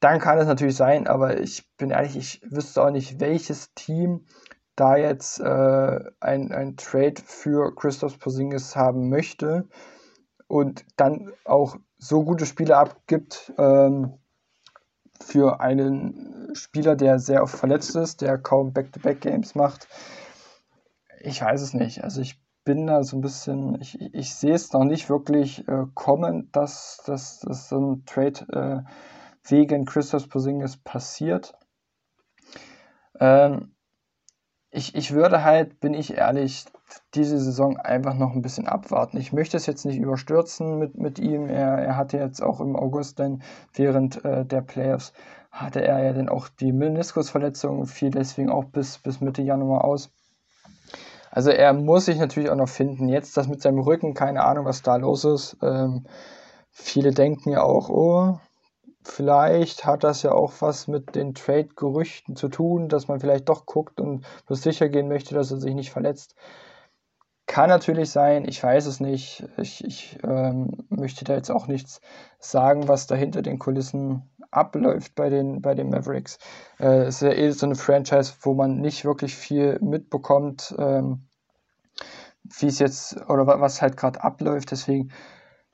Dann 0.03 0.19
kann 0.19 0.37
es 0.39 0.49
natürlich 0.49 0.75
sein, 0.75 1.07
aber 1.07 1.39
ich 1.39 1.65
bin 1.77 1.91
ehrlich, 1.91 2.17
ich 2.17 2.43
wüsste 2.51 2.83
auch 2.83 2.91
nicht, 2.91 3.21
welches 3.21 3.73
Team 3.75 4.27
da 4.75 4.97
jetzt 4.97 5.39
äh, 5.39 6.01
ein, 6.19 6.51
ein 6.51 6.77
Trade 6.77 7.23
für 7.25 7.73
Christoph 7.77 8.19
Porzingis 8.19 8.75
haben 8.75 9.11
möchte 9.11 9.69
und 10.49 10.85
dann 10.97 11.31
auch 11.45 11.77
so 11.99 12.25
gute 12.25 12.47
Spiele 12.47 12.77
abgibt 12.77 13.53
ähm, 13.59 14.15
für 15.21 15.61
einen 15.61 16.51
Spieler, 16.55 16.97
der 16.97 17.21
sehr 17.21 17.45
oft 17.45 17.55
verletzt 17.55 17.95
ist, 17.95 18.23
der 18.23 18.39
kaum 18.39 18.73
Back-to-Back-Games 18.73 19.55
macht. 19.55 19.87
Ich 21.21 21.41
weiß 21.41 21.63
es 21.63 21.75
nicht. 21.75 22.03
Also 22.03 22.23
ich 22.23 22.43
bin 22.65 22.89
da 22.89 23.05
so 23.05 23.19
ein 23.19 23.21
bisschen, 23.21 23.81
ich, 23.81 24.01
ich 24.01 24.35
sehe 24.35 24.55
es 24.55 24.73
noch 24.73 24.83
nicht 24.83 25.09
wirklich 25.09 25.69
äh, 25.69 25.85
kommen, 25.95 26.51
dass, 26.51 27.05
dass, 27.07 27.39
dass 27.39 27.69
so 27.69 27.79
ein 27.79 28.05
Trade 28.05 28.85
äh, 28.85 28.91
wegen 29.45 29.85
Christoph 29.85 30.29
Porzingis 30.29 30.77
passiert. 30.77 31.55
Ähm, 33.19 33.75
ich, 34.71 34.95
ich 34.95 35.13
würde 35.13 35.45
halt, 35.45 35.81
bin 35.81 35.95
ich 35.95 36.15
ehrlich, 36.15 36.65
diese 37.15 37.39
Saison 37.39 37.77
einfach 37.77 38.15
noch 38.15 38.33
ein 38.33 38.43
bisschen 38.43 38.67
abwarten. 38.67 39.19
Ich 39.19 39.33
möchte 39.33 39.57
es 39.57 39.67
jetzt 39.67 39.85
nicht 39.85 39.99
überstürzen 39.99 40.79
mit, 40.79 40.97
mit 40.97 41.19
ihm. 41.19 41.49
Er, 41.49 41.79
er 41.79 41.97
hatte 41.97 42.19
jetzt 42.19 42.43
auch 42.43 42.61
im 42.61 42.77
August 42.77 43.19
dann 43.19 43.43
während 43.75 44.25
äh, 44.25 44.45
der 44.45 44.63
Playoffs 44.63 45.13
hatte 45.53 45.85
er 45.85 46.03
ja 46.03 46.13
dann 46.15 46.31
auch 46.31 46.49
die 46.49 46.73
Meniskusverletzung, 46.73 47.87
fiel 47.87 48.11
deswegen 48.11 48.51
auch 48.51 48.65
bis, 48.65 48.99
bis 48.99 49.21
Mitte 49.21 49.43
Januar 49.43 49.85
aus. 49.85 50.11
Also 51.31 51.51
er 51.51 51.75
muss 51.75 52.07
sich 52.07 52.19
natürlich 52.19 52.51
auch 52.51 52.57
noch 52.57 52.69
finden. 52.69 53.09
Jetzt 53.09 53.37
das 53.37 53.49
mit 53.49 53.61
seinem 53.61 53.79
Rücken, 53.79 54.15
keine 54.15 54.45
Ahnung, 54.45 54.65
was 54.65 54.83
da 54.83 54.97
los 54.97 55.25
ist. 55.25 55.57
Ähm, 55.63 56.05
viele 56.71 57.13
denken 57.13 57.51
ja 57.51 57.63
auch, 57.63 57.91
oh, 57.91 58.39
vielleicht 59.05 59.85
hat 59.85 60.05
das 60.05 60.23
ja 60.23 60.33
auch 60.33 60.53
was 60.61 60.89
mit 60.89 61.15
den 61.15 61.35
Trade-Gerüchten 61.35 62.37
zu 62.37 62.49
tun, 62.49 62.89
dass 62.89 63.09
man 63.09 63.21
vielleicht 63.21 63.49
doch 63.49 63.67
guckt 63.67 64.01
und 64.01 64.25
bloß 64.47 64.63
sicher 64.63 64.89
gehen 64.89 65.09
möchte, 65.09 65.35
dass 65.35 65.51
er 65.51 65.59
sich 65.59 65.75
nicht 65.75 65.91
verletzt. 65.91 66.35
Kann 67.47 67.69
natürlich 67.69 68.11
sein, 68.11 68.47
ich 68.49 68.63
weiß 68.63 68.87
es 68.87 69.01
nicht. 69.01 69.45
Ich, 69.59 69.85
ich 69.85 70.19
ähm, 70.23 70.71
möchte 70.89 71.25
da 71.25 71.35
jetzt 71.35 71.51
auch 71.51 71.67
nichts 71.67 72.01
sagen, 72.39 72.89
was 72.89 73.07
da 73.07 73.15
hinter 73.15 73.43
den 73.43 73.59
Kulissen 73.59 74.31
abläuft 74.51 75.15
bei 75.15 75.29
den, 75.29 75.61
bei 75.61 75.75
den 75.75 75.91
Mavericks. 75.91 76.39
Äh, 76.79 77.03
es 77.03 77.17
ist 77.17 77.23
ja 77.23 77.33
eh 77.33 77.51
so 77.51 77.67
eine 77.67 77.75
Franchise, 77.75 78.35
wo 78.43 78.55
man 78.55 78.81
nicht 78.81 79.05
wirklich 79.05 79.35
viel 79.35 79.79
mitbekommt, 79.81 80.75
ähm, 80.79 81.27
wie 82.59 82.67
es 82.67 82.79
jetzt 82.79 83.17
oder 83.29 83.47
was 83.47 83.83
halt 83.83 83.97
gerade 83.97 84.23
abläuft. 84.23 84.71
Deswegen, 84.71 85.13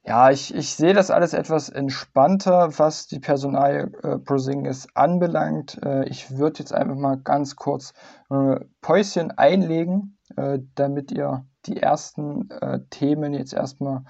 ja, 0.08 0.30
ich, 0.30 0.54
ich 0.54 0.74
sehe 0.74 0.94
das 0.94 1.10
alles 1.10 1.34
etwas 1.34 1.68
entspannter, 1.68 2.78
was 2.78 3.08
die 3.08 3.20
Personal 3.20 3.92
äh, 4.02 4.18
Prosingis 4.18 4.88
anbelangt. 4.94 5.78
Äh, 5.84 6.08
ich 6.08 6.38
würde 6.38 6.60
jetzt 6.60 6.72
einfach 6.72 6.96
mal 6.96 7.18
ganz 7.18 7.56
kurz 7.56 7.92
äh, 8.30 8.58
Päuschen 8.80 9.32
einlegen, 9.32 10.16
äh, 10.34 10.60
damit 10.74 11.12
ihr 11.12 11.44
die 11.66 11.76
ersten 11.76 12.48
äh, 12.50 12.80
Themen 12.88 13.34
jetzt 13.34 13.52
erstmal 13.52 14.04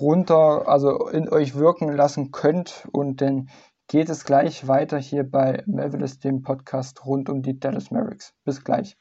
runter, 0.00 0.66
also 0.66 1.06
in 1.06 1.28
euch 1.28 1.54
wirken 1.54 1.92
lassen 1.92 2.32
könnt. 2.32 2.88
Und 2.90 3.20
dann 3.20 3.48
geht 3.86 4.08
es 4.08 4.24
gleich 4.24 4.66
weiter 4.66 4.98
hier 4.98 5.22
bei 5.22 5.62
Mavericks, 5.66 6.18
dem 6.18 6.42
Podcast 6.42 7.06
rund 7.06 7.28
um 7.28 7.42
die 7.42 7.60
Dallas 7.60 7.92
Mavericks. 7.92 8.34
Bis 8.44 8.64
gleich. 8.64 8.96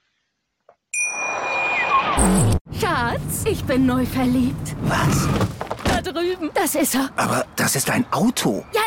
Schatz, 2.73 3.43
ich 3.49 3.65
bin 3.65 3.87
neu 3.87 4.05
verliebt. 4.05 4.75
Was? 4.83 5.54
Das 6.65 6.73
ist 6.73 6.95
er. 6.95 7.11
Aber 7.15 7.45
das 7.57 7.75
ist 7.75 7.91
ein 7.91 8.11
Auto. 8.11 8.63
Ja, 8.73 8.81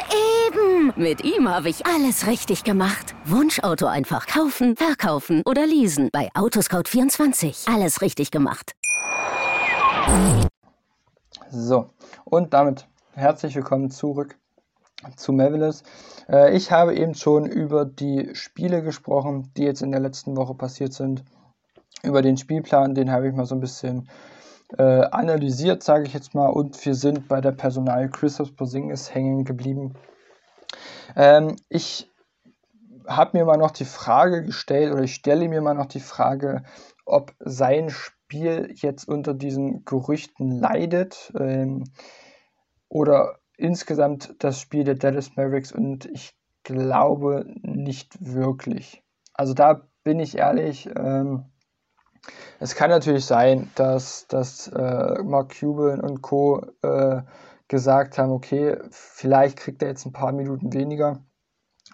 eben. 0.49 0.93
Mit 0.97 1.23
ihm 1.23 1.49
habe 1.49 1.69
ich 1.69 1.87
alles 1.87 2.27
richtig 2.27 2.65
gemacht. 2.65 3.15
Wunschauto 3.25 3.87
einfach 3.87 4.27
kaufen, 4.27 4.75
verkaufen 4.75 5.45
oder 5.47 5.65
leasen. 5.65 6.09
Bei 6.13 6.29
Autoscout24. 6.35 7.73
Alles 7.73 8.03
richtig 8.03 8.33
gemacht. 8.33 8.75
So, 11.53 11.91
und 12.25 12.53
damit 12.53 12.89
herzlich 13.13 13.55
willkommen 13.55 13.93
zurück 13.93 14.37
zu 15.15 15.33
Mavericks. 15.33 15.85
Äh, 16.29 16.57
ich 16.57 16.73
habe 16.73 16.97
eben 16.97 17.15
schon 17.15 17.47
über 17.47 17.85
die 17.85 18.35
Spiele 18.35 18.83
gesprochen, 18.83 19.53
die 19.57 19.63
jetzt 19.63 19.83
in 19.83 19.93
der 19.93 20.01
letzten 20.01 20.37
Woche 20.37 20.55
passiert 20.55 20.95
sind. 20.95 21.23
Über 22.03 22.23
den 22.23 22.39
Spielplan, 22.39 22.97
den 22.97 23.13
habe 23.13 23.29
ich 23.29 23.35
mal 23.35 23.47
so 23.47 23.55
ein 23.55 23.61
bisschen 23.61 24.09
äh, 24.77 24.83
analysiert, 24.83 25.83
sage 25.83 26.05
ich 26.07 26.13
jetzt 26.13 26.35
mal. 26.35 26.49
Und 26.49 26.85
wir 26.85 26.95
sind 26.95 27.29
bei 27.29 27.41
der 27.41 27.53
Personal 27.53 28.11
Christoph 28.11 28.55
Posingis 28.57 29.15
hängen 29.15 29.45
geblieben. 29.45 29.95
Ähm, 31.17 31.57
ich 31.69 32.11
habe 33.07 33.39
mir 33.39 33.45
mal 33.45 33.57
noch 33.57 33.71
die 33.71 33.87
Frage 33.87 34.45
gestellt 34.45 34.93
oder 34.93 35.03
ich 35.03 35.15
stelle 35.15 35.49
mir 35.49 35.63
mal 35.63 35.75
noch 35.75 35.87
die 35.87 36.01
Frage, 36.01 36.63
ob 37.07 37.35
sein 37.39 37.89
Spiel 37.89 38.75
jetzt 38.75 39.09
unter 39.09 39.33
diesen 39.33 39.85
Gerüchten 39.87 40.51
leidet 40.61 41.33
ähm, 41.39 41.85
oder 42.89 43.39
insgesamt 43.57 44.35
das 44.39 44.61
Spiel 44.61 44.85
der 44.85 44.95
Dallas 44.95 45.35
Mavericks 45.37 45.73
und 45.73 46.05
ich 46.05 46.35
glaube 46.63 47.47
nicht 47.63 48.19
wirklich. 48.21 49.03
Also 49.33 49.55
da 49.55 49.89
bin 50.05 50.21
ich 50.21 50.37
ehrlich. 50.37 50.89
Ähm, 50.95 51.47
es 52.61 52.75
kann 52.75 52.91
natürlich 52.91 53.25
sein, 53.25 53.71
dass, 53.75 54.27
dass 54.29 54.69
äh, 54.69 55.23
Mark 55.23 55.59
Cuban 55.59 56.01
und 56.01 56.23
Co. 56.23 56.65
Äh, 56.83 57.23
gesagt 57.69 58.17
haben, 58.17 58.33
okay, 58.33 58.79
vielleicht 58.91 59.59
kriegt 59.59 59.83
er 59.83 59.89
jetzt 59.89 60.07
ein 60.07 60.13
paar 60.13 60.33
Minuten 60.33 60.73
weniger, 60.73 61.23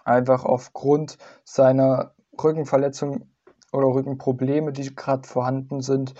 einfach 0.05 0.45
aufgrund 0.45 1.17
seiner 1.43 2.13
Rückenverletzung 2.41 3.29
oder 3.73 3.87
Rückenprobleme, 3.87 4.71
die 4.71 4.95
gerade 4.95 5.27
vorhanden 5.27 5.81
sind 5.81 6.13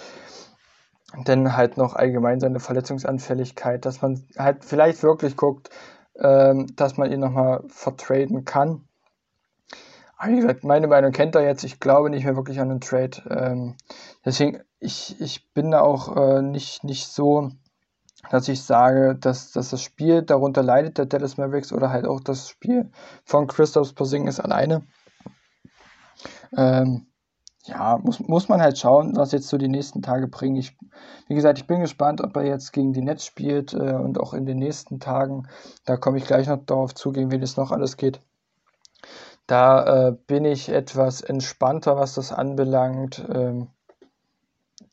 denn 1.27 1.55
halt 1.55 1.77
noch 1.77 1.95
allgemein 1.95 2.39
seine 2.39 2.59
Verletzungsanfälligkeit, 2.59 3.85
dass 3.85 4.01
man 4.01 4.23
halt 4.37 4.65
vielleicht 4.65 5.03
wirklich 5.03 5.37
guckt, 5.37 5.69
ähm, 6.19 6.67
dass 6.75 6.97
man 6.97 7.11
ihn 7.11 7.19
nochmal 7.19 7.63
vertraden 7.67 8.43
kann. 8.45 8.87
Wie 10.27 10.35
gesagt, 10.35 10.63
meine 10.63 10.87
Meinung 10.87 11.11
kennt 11.11 11.35
er 11.35 11.43
jetzt. 11.43 11.63
Ich 11.63 11.79
glaube 11.79 12.09
nicht 12.09 12.25
mehr 12.25 12.35
wirklich 12.35 12.59
an 12.59 12.71
einen 12.71 12.81
Trade. 12.81 13.17
Ähm, 13.29 13.75
deswegen, 14.23 14.61
ich, 14.79 15.19
ich 15.19 15.53
bin 15.53 15.71
da 15.71 15.81
auch 15.81 16.15
äh, 16.15 16.41
nicht, 16.41 16.83
nicht 16.83 17.07
so, 17.07 17.51
dass 18.29 18.47
ich 18.47 18.63
sage, 18.63 19.15
dass, 19.15 19.51
dass 19.51 19.69
das 19.69 19.81
Spiel 19.81 20.21
darunter 20.21 20.63
leidet, 20.63 20.97
der 20.97 21.05
Dallas 21.05 21.37
Mavericks, 21.37 21.71
oder 21.71 21.89
halt 21.89 22.05
auch 22.05 22.19
das 22.19 22.49
Spiel 22.49 22.91
von 23.23 23.47
Christoph 23.47 23.95
Porzingis 23.95 24.39
alleine. 24.39 24.83
Ähm, 26.55 27.07
ja, 27.63 27.97
muss, 27.97 28.19
muss 28.19 28.47
man 28.47 28.61
halt 28.61 28.77
schauen, 28.77 29.15
was 29.15 29.31
jetzt 29.31 29.47
so 29.47 29.57
die 29.57 29.67
nächsten 29.67 30.01
Tage 30.01 30.27
bringen. 30.27 30.55
Ich, 30.55 30.77
wie 31.27 31.35
gesagt, 31.35 31.57
ich 31.57 31.67
bin 31.67 31.81
gespannt, 31.81 32.21
ob 32.21 32.35
er 32.35 32.45
jetzt 32.45 32.73
gegen 32.73 32.93
die 32.93 33.01
Netz 33.01 33.25
spielt 33.25 33.73
äh, 33.73 33.93
und 33.93 34.19
auch 34.19 34.33
in 34.33 34.45
den 34.45 34.59
nächsten 34.59 34.99
Tagen. 34.99 35.47
Da 35.83 35.97
komme 35.97 36.17
ich 36.17 36.25
gleich 36.25 36.47
noch 36.47 36.63
darauf 36.65 36.93
zu, 36.93 37.11
gegen 37.11 37.31
wen 37.31 37.41
es 37.41 37.57
noch 37.57 37.71
alles 37.71 37.97
geht. 37.97 38.21
Da 39.47 40.07
äh, 40.07 40.11
bin 40.27 40.45
ich 40.45 40.69
etwas 40.69 41.21
entspannter, 41.21 41.97
was 41.97 42.15
das 42.15 42.31
anbelangt. 42.31 43.23
Ähm, 43.33 43.67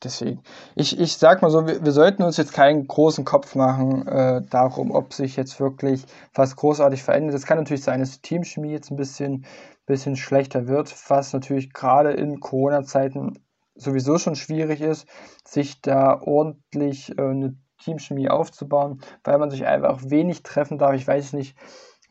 deswegen, 0.03 0.43
ich, 0.75 0.99
ich 0.99 1.17
sag 1.17 1.41
mal 1.41 1.49
so, 1.49 1.65
wir, 1.65 1.83
wir 1.83 1.91
sollten 1.91 2.23
uns 2.23 2.37
jetzt 2.37 2.53
keinen 2.53 2.87
großen 2.87 3.25
Kopf 3.25 3.55
machen 3.55 4.07
äh, 4.07 4.41
darum, 4.49 4.91
ob 4.91 5.13
sich 5.13 5.35
jetzt 5.35 5.59
wirklich 5.59 6.05
was 6.33 6.55
großartig 6.55 7.01
verändert. 7.03 7.35
Es 7.35 7.45
kann 7.45 7.57
natürlich 7.57 7.83
sein, 7.83 7.99
dass 7.99 8.11
die 8.11 8.21
Teamchemie 8.21 8.71
jetzt 8.71 8.91
ein 8.91 8.97
bisschen 8.97 9.45
bisschen 9.85 10.15
schlechter 10.15 10.67
wird, 10.67 10.93
was 11.09 11.33
natürlich 11.33 11.73
gerade 11.73 12.11
in 12.11 12.39
Corona-Zeiten 12.39 13.39
sowieso 13.75 14.17
schon 14.17 14.35
schwierig 14.35 14.81
ist, 14.81 15.07
sich 15.45 15.81
da 15.81 16.21
ordentlich 16.21 17.17
äh, 17.17 17.21
eine 17.21 17.57
Teamchemie 17.79 18.29
aufzubauen, 18.29 19.01
weil 19.23 19.37
man 19.39 19.49
sich 19.49 19.65
einfach 19.65 20.01
wenig 20.05 20.43
treffen 20.43 20.77
darf. 20.77 20.93
Ich 20.93 21.07
weiß 21.07 21.33
nicht, 21.33 21.57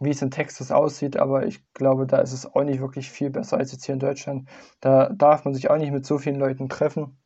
wie 0.05 0.11
es 0.11 0.23
in 0.23 0.31
Texas 0.31 0.71
aussieht, 0.73 1.17
aber 1.17 1.47
ich 1.47 1.63
glaube, 1.75 2.07
da 2.07 2.19
ist 2.19 2.33
es 2.33 2.47
auch 2.47 2.65
nicht 2.65 2.81
wirklich 2.81 3.11
viel 3.11 3.31
besser 3.31 3.59
als 3.59 3.73
jetzt 3.73 3.85
hier 3.85 3.95
in 3.95 4.01
Deutschland. 4.01 4.49
Da 4.81 5.11
darf 5.11 5.45
man 5.45 5.55
sich 5.55 5.71
auch 5.71 5.79
nicht 5.79 5.93
mit 5.93 6.07
so 6.07 6.19
vielen 6.19 6.39
Leuten 6.39 6.69
treffen. 6.69 7.19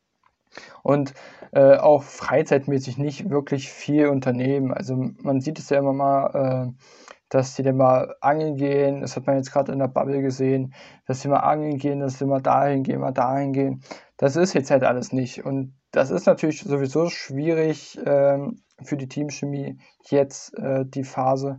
und 0.82 1.14
äh, 1.52 1.76
auch 1.76 2.02
freizeitmäßig 2.02 2.98
nicht 2.98 3.30
wirklich 3.30 3.70
viel 3.70 4.08
unternehmen. 4.08 4.72
Also 4.72 4.96
man 4.96 5.40
sieht 5.40 5.58
es 5.58 5.70
ja 5.70 5.78
immer 5.78 5.92
mal, 5.92 6.72
äh, 6.74 6.82
dass 7.28 7.54
die 7.56 7.62
dann 7.62 7.76
mal 7.76 8.14
angeln 8.20 8.56
gehen, 8.56 9.00
das 9.00 9.16
hat 9.16 9.26
man 9.26 9.36
jetzt 9.36 9.52
gerade 9.52 9.72
in 9.72 9.78
der 9.80 9.88
Bubble 9.88 10.22
gesehen, 10.22 10.74
dass 11.06 11.22
sie 11.22 11.28
mal 11.28 11.40
angeln 11.40 11.78
gehen, 11.78 12.00
dass 12.00 12.18
sie 12.18 12.26
mal 12.26 12.40
dahin 12.40 12.82
gehen, 12.84 13.00
mal 13.00 13.12
dahin 13.12 13.52
gehen. 13.52 13.82
Das 14.16 14.36
ist 14.36 14.54
jetzt 14.54 14.70
halt 14.70 14.84
alles 14.84 15.12
nicht. 15.12 15.44
Und 15.44 15.74
das 15.90 16.10
ist 16.10 16.26
natürlich 16.26 16.62
sowieso 16.62 17.08
schwierig 17.08 17.98
ähm, 18.06 18.62
für 18.82 18.96
die 18.96 19.08
Teamchemie 19.08 19.78
jetzt 20.08 20.56
äh, 20.58 20.84
die 20.86 21.04
Phase. 21.04 21.58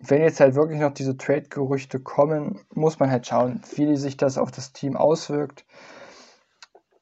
Wenn 0.00 0.22
jetzt 0.22 0.40
halt 0.40 0.54
wirklich 0.54 0.80
noch 0.80 0.92
diese 0.92 1.16
Trade-Gerüchte 1.16 2.00
kommen, 2.00 2.60
muss 2.74 2.98
man 2.98 3.10
halt 3.10 3.26
schauen, 3.26 3.62
wie 3.74 3.96
sich 3.96 4.16
das 4.16 4.38
auf 4.38 4.50
das 4.50 4.72
Team 4.72 4.96
auswirkt 4.96 5.64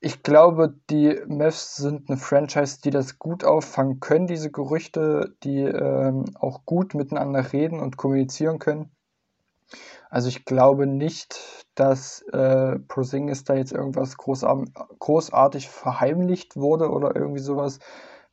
ich 0.05 0.23
glaube, 0.23 0.75
die 0.91 1.19
Mavs 1.29 1.77
sind 1.77 2.11
eine 2.11 2.19
Franchise, 2.19 2.79
die 2.85 2.91
das 2.91 3.19
gut 3.19 3.43
auffangen 3.43 4.01
können, 4.01 4.27
diese 4.27 4.51
Gerüchte, 4.51 5.35
die 5.43 5.61
ähm, 5.61 6.27
auch 6.35 6.67
gut 6.67 6.93
miteinander 6.93 7.55
reden 7.55 7.81
und 7.81 7.97
kommunizieren 7.97 8.59
können. 8.59 8.91
Also 10.11 10.29
ich 10.29 10.45
glaube 10.45 10.87
nicht, 10.87 11.65
dass 11.75 12.21
äh, 12.33 12.79
Prosingis 12.81 13.45
da 13.45 13.55
jetzt 13.55 13.73
irgendwas 13.73 14.19
großartig, 14.19 14.75
großartig 14.99 15.71
verheimlicht 15.71 16.55
wurde 16.57 16.91
oder 16.91 17.17
irgendwie 17.17 17.41
sowas. 17.41 17.79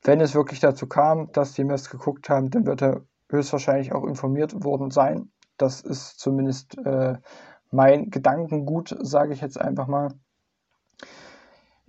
Wenn 0.03 0.20
es 0.20 0.36
wirklich 0.36 0.60
dazu 0.60 0.88
kam, 0.88 1.32
dass 1.32 1.53
die 1.53 1.63
Mavs 1.63 1.89
geguckt 1.89 2.30
haben, 2.30 2.50
dann 2.50 2.65
wird 2.65 2.82
er 2.82 3.06
höchstwahrscheinlich 3.31 3.93
auch 3.93 4.05
informiert 4.05 4.63
worden 4.63 4.91
sein. 4.91 5.31
Das 5.57 5.81
ist 5.81 6.19
zumindest 6.19 6.77
äh, 6.77 7.17
mein 7.71 8.09
Gedankengut, 8.09 8.95
sage 9.00 9.33
ich 9.33 9.41
jetzt 9.41 9.59
einfach 9.59 9.88
mal 9.88 10.09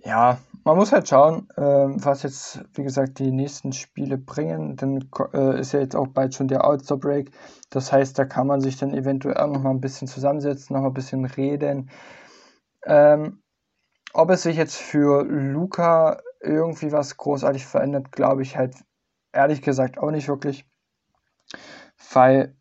ja, 0.05 0.37
man 0.65 0.75
muss 0.75 0.91
halt 0.91 1.07
schauen, 1.07 1.47
äh, 1.55 1.61
was 1.61 2.23
jetzt, 2.23 2.63
wie 2.73 2.83
gesagt, 2.83 3.19
die 3.19 3.31
nächsten 3.31 3.71
Spiele 3.71 4.17
bringen. 4.17 4.75
Dann 4.75 5.09
äh, 5.33 5.59
ist 5.59 5.71
ja 5.71 5.79
jetzt 5.79 5.95
auch 5.95 6.07
bald 6.07 6.35
schon 6.35 6.47
der 6.47 6.65
All-Star 6.65 6.97
Break. 6.97 7.31
Das 7.69 7.91
heißt, 7.91 8.19
da 8.19 8.25
kann 8.25 8.47
man 8.47 8.59
sich 8.59 8.77
dann 8.77 8.93
eventuell 8.93 9.37
auch 9.37 9.47
noch 9.47 9.61
mal 9.61 9.69
ein 9.69 9.81
bisschen 9.81 10.07
zusammensetzen, 10.07 10.75
noch 10.75 10.81
mal 10.81 10.89
ein 10.89 10.93
bisschen 10.93 11.25
reden. 11.25 11.89
Ähm, 12.85 13.41
ob 14.13 14.29
es 14.29 14.43
sich 14.43 14.57
jetzt 14.57 14.75
für 14.75 15.23
Luca 15.23 16.19
irgendwie 16.41 16.91
was 16.91 17.15
großartig 17.17 17.65
verändert, 17.65 18.11
glaube 18.11 18.41
ich 18.41 18.57
halt 18.57 18.75
ehrlich 19.31 19.61
gesagt 19.61 19.97
auch 19.97 20.11
nicht 20.11 20.27
wirklich. 20.27 20.65
Weil 22.11 22.55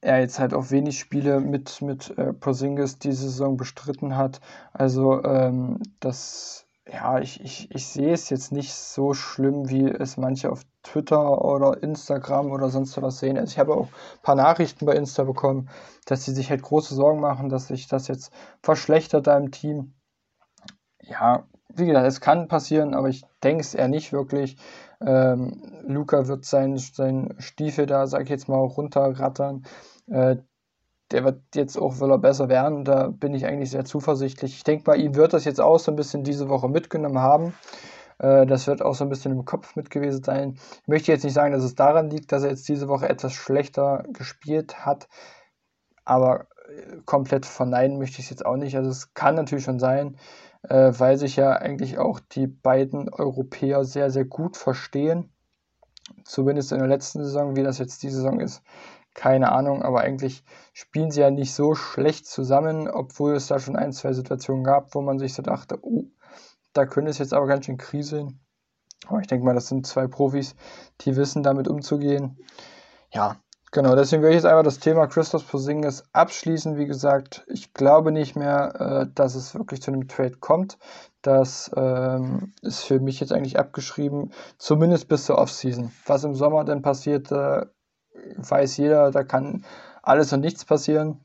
er 0.00 0.20
jetzt 0.20 0.38
halt 0.38 0.54
auch 0.54 0.70
wenig 0.70 0.98
Spiele 0.98 1.40
mit, 1.40 1.82
mit 1.82 2.16
äh, 2.18 2.32
Porzingis 2.32 2.98
diese 2.98 3.24
Saison 3.24 3.56
bestritten 3.56 4.16
hat. 4.16 4.40
Also 4.72 5.24
ähm, 5.24 5.80
das 6.00 6.68
ja, 6.90 7.18
ich, 7.18 7.42
ich, 7.44 7.70
ich 7.70 7.86
sehe 7.86 8.12
es 8.12 8.30
jetzt 8.30 8.50
nicht 8.50 8.72
so 8.72 9.12
schlimm, 9.12 9.68
wie 9.68 9.88
es 9.88 10.16
manche 10.16 10.50
auf 10.50 10.62
Twitter 10.82 11.44
oder 11.44 11.82
Instagram 11.82 12.50
oder 12.50 12.70
sonst 12.70 13.00
was 13.02 13.18
sehen. 13.18 13.36
Also 13.36 13.52
ich 13.52 13.58
habe 13.58 13.74
auch 13.74 13.88
ein 13.88 14.22
paar 14.22 14.34
Nachrichten 14.36 14.86
bei 14.86 14.94
Insta 14.94 15.24
bekommen, 15.24 15.68
dass 16.06 16.24
sie 16.24 16.32
sich 16.32 16.50
halt 16.50 16.62
große 16.62 16.94
Sorgen 16.94 17.20
machen, 17.20 17.50
dass 17.50 17.68
sich 17.68 17.88
das 17.88 18.08
jetzt 18.08 18.32
verschlechtert 18.62 19.26
da 19.26 19.36
im 19.36 19.50
Team. 19.50 19.94
Ja, 21.02 21.46
wie 21.74 21.86
gesagt, 21.86 22.06
es 22.06 22.20
kann 22.20 22.48
passieren, 22.48 22.94
aber 22.94 23.08
ich 23.08 23.24
denke 23.42 23.60
es 23.60 23.74
eher 23.74 23.88
nicht 23.88 24.12
wirklich. 24.12 24.56
Ähm, 25.00 25.62
Luca 25.86 26.26
wird 26.28 26.44
sein, 26.44 26.76
sein 26.76 27.34
Stiefel 27.38 27.86
da, 27.86 28.06
sag 28.06 28.24
ich 28.24 28.30
jetzt 28.30 28.48
mal, 28.48 28.58
runterrattern. 28.58 29.64
Äh, 30.08 30.36
der 31.10 31.24
wird 31.24 31.42
jetzt 31.54 31.76
auch, 31.78 32.00
will 32.00 32.10
er 32.10 32.18
besser 32.18 32.48
werden. 32.48 32.84
Da 32.84 33.08
bin 33.08 33.34
ich 33.34 33.46
eigentlich 33.46 33.70
sehr 33.70 33.84
zuversichtlich. 33.84 34.56
Ich 34.56 34.64
denke, 34.64 34.84
bei 34.84 34.96
ihm 34.96 35.14
wird 35.14 35.32
das 35.32 35.44
jetzt 35.44 35.60
auch 35.60 35.78
so 35.78 35.92
ein 35.92 35.96
bisschen 35.96 36.24
diese 36.24 36.48
Woche 36.48 36.68
mitgenommen 36.68 37.18
haben. 37.18 37.54
Äh, 38.18 38.46
das 38.46 38.66
wird 38.66 38.82
auch 38.82 38.94
so 38.94 39.04
ein 39.04 39.10
bisschen 39.10 39.32
im 39.32 39.44
Kopf 39.44 39.76
mit 39.76 39.90
gewesen 39.90 40.22
sein. 40.22 40.58
Ich 40.82 40.88
möchte 40.88 41.12
jetzt 41.12 41.24
nicht 41.24 41.34
sagen, 41.34 41.52
dass 41.52 41.64
es 41.64 41.74
daran 41.74 42.10
liegt, 42.10 42.32
dass 42.32 42.42
er 42.42 42.50
jetzt 42.50 42.68
diese 42.68 42.88
Woche 42.88 43.08
etwas 43.08 43.32
schlechter 43.32 44.04
gespielt 44.12 44.84
hat, 44.84 45.08
aber 46.04 46.46
äh, 46.68 46.98
komplett 47.06 47.46
verneinen 47.46 47.98
möchte 47.98 48.18
ich 48.18 48.26
es 48.26 48.30
jetzt 48.30 48.46
auch 48.46 48.56
nicht. 48.56 48.76
Also 48.76 48.90
es 48.90 49.14
kann 49.14 49.34
natürlich 49.36 49.64
schon 49.64 49.78
sein, 49.78 50.16
äh, 50.68 50.92
weil 50.98 51.16
sich 51.16 51.36
ja 51.36 51.52
eigentlich 51.52 51.98
auch 51.98 52.20
die 52.20 52.46
beiden 52.46 53.08
Europäer 53.08 53.84
sehr, 53.84 54.10
sehr 54.10 54.24
gut 54.24 54.56
verstehen. 54.56 55.32
Zumindest 56.24 56.72
in 56.72 56.78
der 56.78 56.88
letzten 56.88 57.22
Saison, 57.22 57.56
wie 57.56 57.62
das 57.62 57.78
jetzt 57.78 58.02
die 58.02 58.10
Saison 58.10 58.40
ist, 58.40 58.62
keine 59.14 59.52
Ahnung, 59.52 59.82
aber 59.82 60.00
eigentlich 60.00 60.44
spielen 60.72 61.10
sie 61.10 61.20
ja 61.20 61.30
nicht 61.30 61.52
so 61.52 61.74
schlecht 61.74 62.26
zusammen, 62.26 62.88
obwohl 62.88 63.34
es 63.34 63.48
da 63.48 63.58
schon 63.58 63.76
ein, 63.76 63.92
zwei 63.92 64.12
Situationen 64.12 64.64
gab, 64.64 64.94
wo 64.94 65.02
man 65.02 65.18
sich 65.18 65.34
so 65.34 65.42
dachte, 65.42 65.78
oh, 65.82 66.04
da 66.72 66.86
könnte 66.86 67.10
es 67.10 67.18
jetzt 67.18 67.34
aber 67.34 67.46
ganz 67.46 67.66
schön 67.66 67.78
kriseln. 67.78 68.40
Aber 69.06 69.20
ich 69.20 69.26
denke 69.26 69.44
mal, 69.44 69.54
das 69.54 69.68
sind 69.68 69.86
zwei 69.86 70.06
Profis, 70.06 70.54
die 71.00 71.16
wissen, 71.16 71.42
damit 71.42 71.68
umzugehen. 71.68 72.38
Ja, 73.12 73.36
genau, 73.72 73.94
deswegen 73.94 74.22
will 74.22 74.30
ich 74.30 74.36
jetzt 74.36 74.46
einfach 74.46 74.64
das 74.64 74.78
Thema 74.78 75.06
Christoph 75.06 75.48
Porzingis 75.50 76.04
abschließen. 76.12 76.76
Wie 76.76 76.86
gesagt, 76.86 77.44
ich 77.48 77.74
glaube 77.74 78.12
nicht 78.12 78.36
mehr, 78.36 78.80
äh, 78.80 79.06
dass 79.14 79.34
es 79.34 79.54
wirklich 79.54 79.82
zu 79.82 79.90
einem 79.90 80.08
Trade 80.08 80.36
kommt. 80.38 80.78
Das 81.22 81.70
ähm, 81.76 82.52
ist 82.62 82.84
für 82.84 83.00
mich 83.00 83.20
jetzt 83.20 83.32
eigentlich 83.32 83.58
abgeschrieben, 83.58 84.32
zumindest 84.58 85.08
bis 85.08 85.26
zur 85.26 85.38
Offseason. 85.38 85.92
Was 86.06 86.24
im 86.24 86.34
Sommer 86.34 86.64
denn 86.64 86.82
passiert, 86.82 87.30
äh, 87.32 87.66
weiß 88.36 88.76
jeder, 88.76 89.10
da 89.10 89.24
kann 89.24 89.64
alles 90.02 90.32
und 90.32 90.40
nichts 90.40 90.64
passieren. 90.64 91.24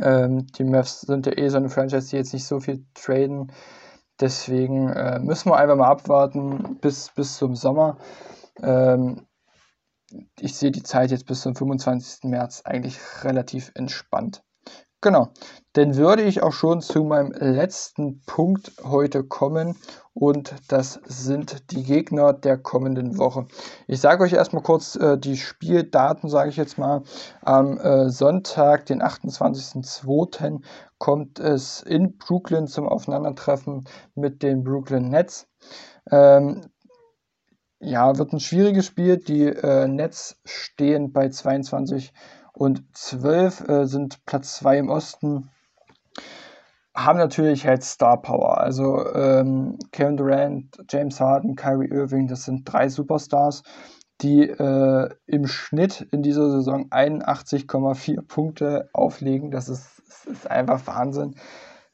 Ähm, 0.00 0.46
die 0.58 0.64
Mavs 0.64 1.02
sind 1.02 1.26
ja 1.26 1.36
eh 1.36 1.48
so 1.48 1.56
eine 1.56 1.70
Franchise, 1.70 2.10
die 2.10 2.16
jetzt 2.16 2.32
nicht 2.32 2.46
so 2.46 2.60
viel 2.60 2.84
traden. 2.94 3.52
Deswegen 4.20 4.88
äh, 4.90 5.18
müssen 5.20 5.50
wir 5.50 5.56
einfach 5.56 5.76
mal 5.76 5.88
abwarten 5.88 6.78
bis, 6.80 7.10
bis 7.14 7.38
zum 7.38 7.54
Sommer. 7.54 7.98
Ähm, 8.62 9.27
ich 10.40 10.56
sehe 10.56 10.70
die 10.70 10.82
Zeit 10.82 11.10
jetzt 11.10 11.26
bis 11.26 11.42
zum 11.42 11.54
25. 11.54 12.24
März 12.24 12.62
eigentlich 12.64 12.98
relativ 13.22 13.72
entspannt. 13.74 14.42
Genau, 15.00 15.28
dann 15.74 15.96
würde 15.96 16.24
ich 16.24 16.42
auch 16.42 16.52
schon 16.52 16.80
zu 16.80 17.04
meinem 17.04 17.30
letzten 17.30 18.20
Punkt 18.26 18.72
heute 18.82 19.22
kommen 19.22 19.76
und 20.12 20.56
das 20.66 20.98
sind 21.04 21.70
die 21.70 21.84
Gegner 21.84 22.32
der 22.32 22.58
kommenden 22.58 23.16
Woche. 23.16 23.46
Ich 23.86 24.00
sage 24.00 24.24
euch 24.24 24.32
erstmal 24.32 24.64
kurz 24.64 24.96
äh, 24.96 25.16
die 25.16 25.36
Spieldaten, 25.36 26.28
sage 26.28 26.50
ich 26.50 26.56
jetzt 26.56 26.78
mal. 26.78 27.04
Am 27.42 27.78
äh, 27.78 28.10
Sonntag, 28.10 28.86
den 28.86 29.00
28.02., 29.00 30.62
kommt 30.98 31.38
es 31.38 31.80
in 31.82 32.18
Brooklyn 32.18 32.66
zum 32.66 32.88
Aufeinandertreffen 32.88 33.84
mit 34.16 34.42
den 34.42 34.64
Brooklyn 34.64 35.10
Nets. 35.10 35.46
Ähm, 36.10 36.70
ja, 37.80 38.18
wird 38.18 38.32
ein 38.32 38.40
schwieriges 38.40 38.86
Spiel. 38.86 39.18
Die 39.18 39.44
äh, 39.44 39.86
Nets 39.86 40.40
stehen 40.44 41.12
bei 41.12 41.28
22 41.28 42.12
und 42.52 42.84
12 42.96 43.68
äh, 43.68 43.86
sind 43.86 44.24
Platz 44.26 44.56
2 44.56 44.78
im 44.78 44.90
Osten. 44.90 45.50
Haben 46.94 47.18
natürlich 47.18 47.66
halt 47.66 47.84
Star 47.84 48.20
Power. 48.20 48.58
Also 48.58 49.06
ähm, 49.14 49.78
Kevin 49.92 50.16
Durant, 50.16 50.76
James 50.90 51.20
Harden, 51.20 51.54
Kyrie 51.54 51.88
Irving, 51.88 52.26
das 52.26 52.44
sind 52.44 52.64
drei 52.64 52.88
Superstars, 52.88 53.62
die 54.20 54.48
äh, 54.48 55.08
im 55.26 55.46
Schnitt 55.46 56.00
in 56.10 56.22
dieser 56.22 56.50
Saison 56.50 56.90
81,4 56.90 58.22
Punkte 58.22 58.90
auflegen. 58.92 59.52
Das 59.52 59.68
ist, 59.68 60.02
das 60.08 60.24
ist 60.24 60.50
einfach 60.50 60.84
Wahnsinn. 60.88 61.36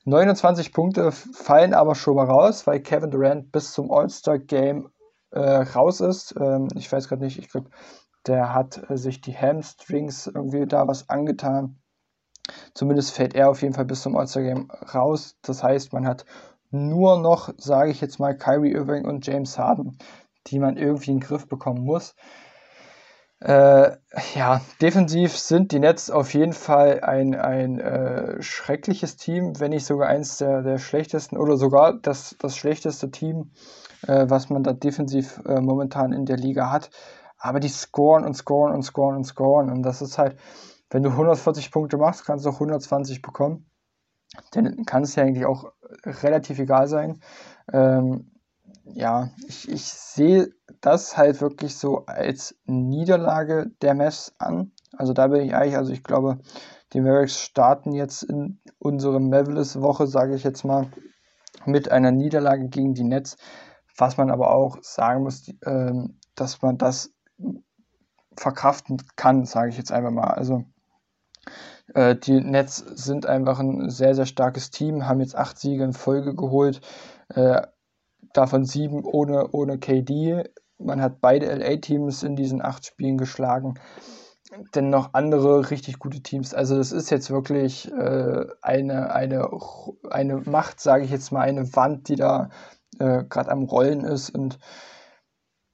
29 0.06 0.72
Punkte 0.72 1.12
fallen 1.12 1.74
aber 1.74 1.94
schon 1.94 2.16
mal 2.16 2.26
raus, 2.26 2.66
weil 2.66 2.80
Kevin 2.80 3.10
Durant 3.10 3.52
bis 3.52 3.72
zum 3.72 3.90
All-Star-Game 3.90 4.90
raus 5.40 6.00
ist. 6.00 6.34
Ähm, 6.38 6.68
ich 6.74 6.90
weiß 6.90 7.08
gerade 7.08 7.24
nicht, 7.24 7.38
ich 7.38 7.48
glaube, 7.48 7.70
der 8.26 8.54
hat 8.54 8.90
äh, 8.90 8.96
sich 8.96 9.20
die 9.20 9.36
Hamstrings 9.36 10.26
irgendwie 10.26 10.66
da 10.66 10.86
was 10.86 11.08
angetan. 11.08 11.78
Zumindest 12.74 13.12
fällt 13.12 13.34
er 13.34 13.50
auf 13.50 13.62
jeden 13.62 13.74
Fall 13.74 13.86
bis 13.86 14.02
zum 14.02 14.16
All-Star-Game 14.16 14.70
raus. 14.94 15.36
Das 15.42 15.62
heißt, 15.62 15.92
man 15.92 16.06
hat 16.06 16.26
nur 16.70 17.18
noch, 17.18 17.52
sage 17.56 17.90
ich 17.90 18.00
jetzt 18.00 18.18
mal, 18.18 18.36
Kyrie 18.36 18.72
Irving 18.72 19.06
und 19.06 19.26
James 19.26 19.58
Harden, 19.58 19.98
die 20.48 20.58
man 20.58 20.76
irgendwie 20.76 21.12
in 21.12 21.20
den 21.20 21.26
Griff 21.26 21.48
bekommen 21.48 21.84
muss. 21.84 22.14
Äh, 23.40 23.96
ja, 24.34 24.60
defensiv 24.80 25.36
sind 25.36 25.72
die 25.72 25.78
Nets 25.78 26.10
auf 26.10 26.32
jeden 26.34 26.52
Fall 26.52 27.00
ein, 27.00 27.34
ein 27.34 27.78
äh, 27.78 28.40
schreckliches 28.42 29.16
Team, 29.16 29.60
wenn 29.60 29.70
nicht 29.70 29.84
sogar 29.84 30.08
eins 30.08 30.38
der, 30.38 30.62
der 30.62 30.78
schlechtesten 30.78 31.36
oder 31.36 31.56
sogar 31.56 31.94
das, 32.00 32.36
das 32.38 32.56
schlechteste 32.56 33.10
Team, 33.10 33.52
äh, 34.06 34.28
was 34.28 34.50
man 34.50 34.62
da 34.62 34.72
defensiv 34.72 35.40
äh, 35.46 35.60
momentan 35.60 36.12
in 36.12 36.26
der 36.26 36.36
Liga 36.36 36.70
hat 36.70 36.90
aber 37.44 37.60
die 37.60 37.68
scoren 37.68 38.24
und 38.24 38.32
scoren 38.32 38.72
und 38.72 38.84
scoren 38.84 39.16
und 39.16 39.24
scoren. 39.24 39.68
Und 39.68 39.82
das 39.82 40.00
ist 40.00 40.16
halt, 40.16 40.38
wenn 40.88 41.02
du 41.02 41.10
140 41.10 41.70
Punkte 41.70 41.98
machst, 41.98 42.24
kannst 42.24 42.46
du 42.46 42.48
auch 42.48 42.54
120 42.54 43.20
bekommen. 43.20 43.66
Dann 44.52 44.86
kann 44.86 45.02
es 45.02 45.14
ja 45.14 45.24
eigentlich 45.24 45.44
auch 45.44 45.70
relativ 46.06 46.58
egal 46.58 46.88
sein. 46.88 47.20
Ähm, 47.70 48.30
ja, 48.86 49.28
ich, 49.46 49.68
ich 49.70 49.84
sehe 49.84 50.54
das 50.80 51.18
halt 51.18 51.42
wirklich 51.42 51.76
so 51.76 52.06
als 52.06 52.56
Niederlage 52.64 53.70
der 53.82 53.92
Mess 53.92 54.34
an. 54.38 54.72
Also 54.96 55.12
da 55.12 55.26
bin 55.26 55.42
ich 55.42 55.54
eigentlich, 55.54 55.76
also 55.76 55.92
ich 55.92 56.02
glaube, 56.02 56.38
die 56.94 57.02
Mavericks 57.02 57.42
starten 57.42 57.92
jetzt 57.92 58.22
in 58.22 58.58
unsere 58.78 59.20
Mavericks-Woche, 59.20 60.06
sage 60.06 60.34
ich 60.34 60.44
jetzt 60.44 60.64
mal, 60.64 60.86
mit 61.66 61.90
einer 61.90 62.10
Niederlage 62.10 62.70
gegen 62.70 62.94
die 62.94 63.04
Nets 63.04 63.36
Was 63.96 64.16
man 64.16 64.30
aber 64.30 64.50
auch 64.50 64.78
sagen 64.82 65.22
muss, 65.22 65.48
ähm, 65.64 66.18
dass 66.34 66.62
man 66.62 66.78
das 66.78 67.12
verkraften 68.36 69.02
kann, 69.16 69.44
sage 69.44 69.70
ich 69.70 69.78
jetzt 69.78 69.92
einfach 69.92 70.10
mal. 70.10 70.28
Also 70.28 70.64
äh, 71.94 72.16
die 72.16 72.40
Nets 72.40 72.78
sind 72.78 73.26
einfach 73.26 73.60
ein 73.60 73.90
sehr, 73.90 74.14
sehr 74.14 74.26
starkes 74.26 74.70
Team, 74.70 75.06
haben 75.06 75.20
jetzt 75.20 75.36
acht 75.36 75.58
Siege 75.58 75.84
in 75.84 75.92
Folge 75.92 76.34
geholt, 76.34 76.80
äh, 77.28 77.62
davon 78.32 78.64
sieben 78.64 79.04
ohne, 79.04 79.50
ohne 79.52 79.78
KD. 79.78 80.44
Man 80.78 81.00
hat 81.00 81.20
beide 81.20 81.54
LA-Teams 81.54 82.22
in 82.22 82.36
diesen 82.36 82.62
acht 82.62 82.84
Spielen 82.86 83.18
geschlagen. 83.18 83.74
Denn 84.74 84.90
noch 84.90 85.14
andere 85.14 85.70
richtig 85.70 85.98
gute 85.98 86.20
Teams. 86.20 86.54
Also 86.54 86.76
das 86.76 86.92
ist 86.92 87.10
jetzt 87.10 87.30
wirklich 87.30 87.90
äh, 87.90 88.46
eine, 88.62 89.12
eine, 89.12 89.48
eine 90.10 90.36
Macht, 90.36 90.80
sage 90.80 91.04
ich 91.04 91.10
jetzt 91.10 91.32
mal, 91.32 91.40
eine 91.40 91.74
Wand, 91.74 92.08
die 92.08 92.16
da 92.16 92.50
äh, 92.98 93.24
gerade 93.28 93.50
am 93.50 93.64
Rollen 93.64 94.04
ist. 94.04 94.30
Und 94.30 94.58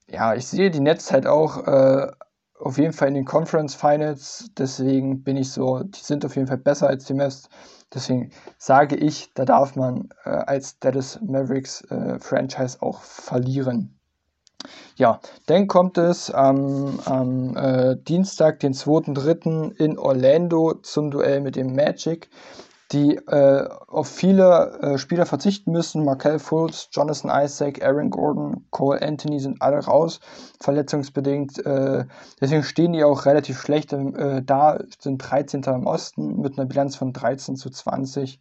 ja, 0.08 0.34
ich 0.34 0.46
sehe 0.46 0.70
die 0.70 0.80
Nets 0.80 1.12
halt 1.12 1.26
auch 1.26 1.66
äh, 1.66 2.10
auf 2.58 2.78
jeden 2.78 2.92
Fall 2.92 3.08
in 3.08 3.14
den 3.14 3.24
Conference 3.24 3.74
Finals. 3.74 4.50
Deswegen 4.58 5.22
bin 5.22 5.36
ich 5.36 5.52
so, 5.52 5.82
die 5.82 6.00
sind 6.00 6.24
auf 6.24 6.36
jeden 6.36 6.48
Fall 6.48 6.58
besser 6.58 6.88
als 6.88 7.04
die 7.04 7.14
Mavs. 7.14 7.48
Deswegen 7.92 8.30
sage 8.58 8.96
ich, 8.96 9.32
da 9.34 9.44
darf 9.44 9.74
man 9.76 10.10
äh, 10.24 10.30
als 10.30 10.78
Dallas 10.78 11.20
Mavericks 11.22 11.82
äh, 11.90 12.18
Franchise 12.20 12.80
auch 12.80 13.00
verlieren. 13.02 13.98
Ja, 14.96 15.20
dann 15.46 15.66
kommt 15.66 15.96
es 15.96 16.30
am, 16.30 17.00
am 17.06 17.56
äh, 17.56 17.96
Dienstag, 17.96 18.60
den 18.60 18.74
2.3. 18.74 19.74
in 19.76 19.98
Orlando 19.98 20.74
zum 20.82 21.10
Duell 21.10 21.40
mit 21.40 21.56
dem 21.56 21.74
Magic 21.74 22.28
die 22.92 23.16
äh, 23.16 23.68
auf 23.86 24.08
viele 24.08 24.78
äh, 24.82 24.98
Spieler 24.98 25.26
verzichten 25.26 25.70
müssen. 25.70 26.04
Markel 26.04 26.38
Fultz, 26.38 26.88
Jonathan 26.92 27.30
Isaac, 27.44 27.84
Aaron 27.84 28.10
Gordon, 28.10 28.66
Cole 28.70 29.00
Anthony 29.00 29.38
sind 29.38 29.62
alle 29.62 29.78
raus, 29.78 30.20
verletzungsbedingt. 30.60 31.64
Äh, 31.64 32.06
deswegen 32.40 32.64
stehen 32.64 32.92
die 32.92 33.04
auch 33.04 33.26
relativ 33.26 33.60
schlecht 33.60 33.92
äh, 33.92 34.42
da, 34.42 34.80
sind 34.98 35.18
13. 35.18 35.62
im 35.62 35.86
Osten 35.86 36.40
mit 36.40 36.58
einer 36.58 36.66
Bilanz 36.66 36.96
von 36.96 37.12
13 37.12 37.56
zu 37.56 37.70
20. 37.70 38.40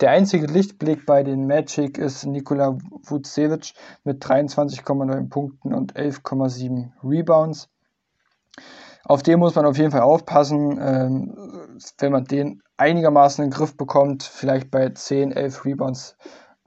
Der 0.00 0.10
einzige 0.10 0.46
Lichtblick 0.46 1.06
bei 1.06 1.22
den 1.22 1.46
Magic 1.46 1.96
ist 1.96 2.26
Nikola 2.26 2.76
Vucevic 3.02 3.72
mit 4.04 4.22
23,9 4.22 5.28
Punkten 5.30 5.72
und 5.72 5.94
11,7 5.94 6.90
Rebounds. 7.02 7.70
Auf 9.08 9.22
den 9.22 9.38
muss 9.38 9.54
man 9.54 9.66
auf 9.66 9.78
jeden 9.78 9.92
Fall 9.92 10.00
aufpassen. 10.00 10.78
Ähm, 10.80 11.78
wenn 11.98 12.12
man 12.12 12.24
den 12.24 12.62
einigermaßen 12.76 13.44
in 13.44 13.50
den 13.50 13.56
Griff 13.56 13.76
bekommt, 13.76 14.24
vielleicht 14.24 14.70
bei 14.70 14.88
10, 14.88 15.32
11 15.32 15.64
Rebounds 15.64 16.16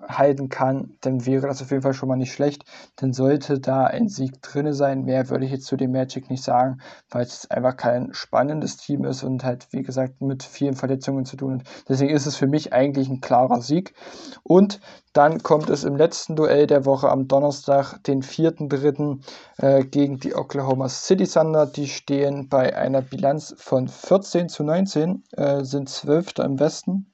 halten 0.07 0.49
kann, 0.49 0.95
dann 1.01 1.25
wäre 1.25 1.47
das 1.47 1.61
auf 1.61 1.71
jeden 1.71 1.83
Fall 1.83 1.93
schon 1.93 2.09
mal 2.09 2.15
nicht 2.15 2.33
schlecht. 2.33 2.63
Dann 2.95 3.13
sollte 3.13 3.59
da 3.59 3.83
ein 3.85 4.07
Sieg 4.07 4.41
drin 4.41 4.71
sein. 4.73 5.03
Mehr 5.03 5.29
würde 5.29 5.45
ich 5.45 5.51
jetzt 5.51 5.65
zu 5.65 5.75
dem 5.75 5.91
Magic 5.91 6.29
nicht 6.29 6.43
sagen, 6.43 6.79
weil 7.09 7.23
es 7.23 7.49
einfach 7.51 7.75
kein 7.75 8.13
spannendes 8.13 8.77
Team 8.77 9.03
ist 9.05 9.23
und 9.23 9.43
halt, 9.43 9.67
wie 9.71 9.83
gesagt, 9.83 10.21
mit 10.21 10.43
vielen 10.43 10.75
Verletzungen 10.75 11.25
zu 11.25 11.37
tun 11.37 11.59
hat. 11.59 11.67
Deswegen 11.87 12.13
ist 12.13 12.25
es 12.25 12.35
für 12.35 12.47
mich 12.47 12.73
eigentlich 12.73 13.09
ein 13.09 13.21
klarer 13.21 13.61
Sieg. 13.61 13.93
Und 14.43 14.79
dann 15.13 15.41
kommt 15.43 15.69
es 15.69 15.83
im 15.83 15.95
letzten 15.95 16.35
Duell 16.35 16.67
der 16.67 16.85
Woche 16.85 17.09
am 17.09 17.27
Donnerstag, 17.27 18.01
den 18.03 18.21
4.3. 18.21 19.19
Äh, 19.57 19.83
gegen 19.83 20.19
die 20.19 20.35
Oklahoma 20.35 20.87
City 20.87 21.27
Thunder. 21.27 21.65
Die 21.65 21.87
stehen 21.87 22.47
bei 22.47 22.75
einer 22.77 23.01
Bilanz 23.01 23.53
von 23.57 23.87
14 23.87 24.47
zu 24.49 24.63
19, 24.63 25.23
äh, 25.31 25.63
sind 25.63 25.89
Zwölfter 25.89 26.45
im 26.45 26.59
Westen 26.59 27.08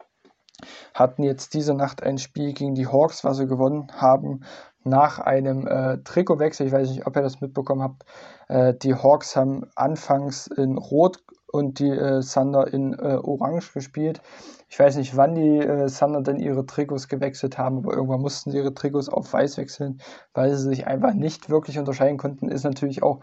hatten 0.94 1.24
jetzt 1.24 1.54
diese 1.54 1.74
Nacht 1.74 2.04
ein 2.04 2.18
Spiel 2.18 2.54
gegen 2.54 2.76
die 2.76 2.88
Hawks, 2.88 3.24
was 3.24 3.38
sie 3.38 3.48
gewonnen 3.48 3.88
haben, 3.94 4.42
nach 4.84 5.20
einem 5.20 5.68
äh, 5.68 5.98
Trikotwechsel. 6.04 6.68
Ich 6.68 6.74
weiß 6.74 6.90
nicht, 6.90 7.08
ob 7.08 7.16
ihr 7.16 7.24
das 7.24 7.42
mitbekommen 7.42 7.82
habt. 7.82 8.06
Äh, 8.48 8.74
die 8.76 8.94
Hawks 8.94 9.36
haben 9.36 9.66
anfangs 9.76 10.48
in 10.48 10.78
Rot 10.78 11.24
und 11.52 11.80
die 11.80 11.90
äh, 11.90 12.22
Thunder 12.22 12.72
in 12.72 12.94
äh, 12.94 13.18
Orange 13.22 13.74
gespielt. 13.74 14.22
Ich 14.70 14.78
weiß 14.78 14.98
nicht, 14.98 15.16
wann 15.16 15.36
die 15.36 15.58
äh, 15.58 15.90
Thunder 15.90 16.22
denn 16.22 16.38
ihre 16.38 16.66
Trikots 16.66 17.08
gewechselt 17.08 17.58
haben, 17.58 17.78
aber 17.80 17.94
irgendwann 17.94 18.22
mussten 18.22 18.52
sie 18.52 18.58
ihre 18.58 18.74
Trikots 18.74 19.10
auf 19.10 19.32
weiß 19.32 19.58
wechseln, 19.58 20.02
weil 20.34 20.54
sie 20.56 20.64
sich 20.64 20.86
einfach 20.86 21.14
nicht 21.14 21.50
wirklich 21.50 21.80
unterscheiden 21.80 22.18
konnten. 22.18 22.50
Ist 22.50 22.64
natürlich 22.64 23.02
auch 23.04 23.22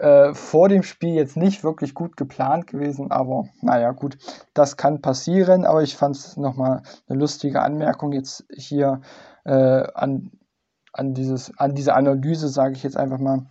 äh, 0.00 0.34
vor 0.34 0.68
dem 0.68 0.82
Spiel 0.82 1.14
jetzt 1.14 1.36
nicht 1.36 1.64
wirklich 1.64 1.94
gut 1.94 2.16
geplant 2.16 2.66
gewesen, 2.66 3.10
aber 3.10 3.48
naja, 3.62 3.92
gut, 3.92 4.18
das 4.54 4.76
kann 4.76 5.00
passieren, 5.00 5.64
aber 5.64 5.82
ich 5.82 5.96
fand 5.96 6.16
es 6.16 6.36
nochmal 6.36 6.82
eine 7.08 7.18
lustige 7.18 7.62
Anmerkung 7.62 8.12
jetzt 8.12 8.44
hier 8.54 9.00
äh, 9.44 9.52
an, 9.94 10.30
an, 10.92 11.14
dieses, 11.14 11.56
an 11.58 11.74
diese 11.74 11.94
Analyse, 11.94 12.48
sage 12.48 12.74
ich 12.74 12.82
jetzt 12.82 12.96
einfach 12.96 13.18
mal. 13.18 13.46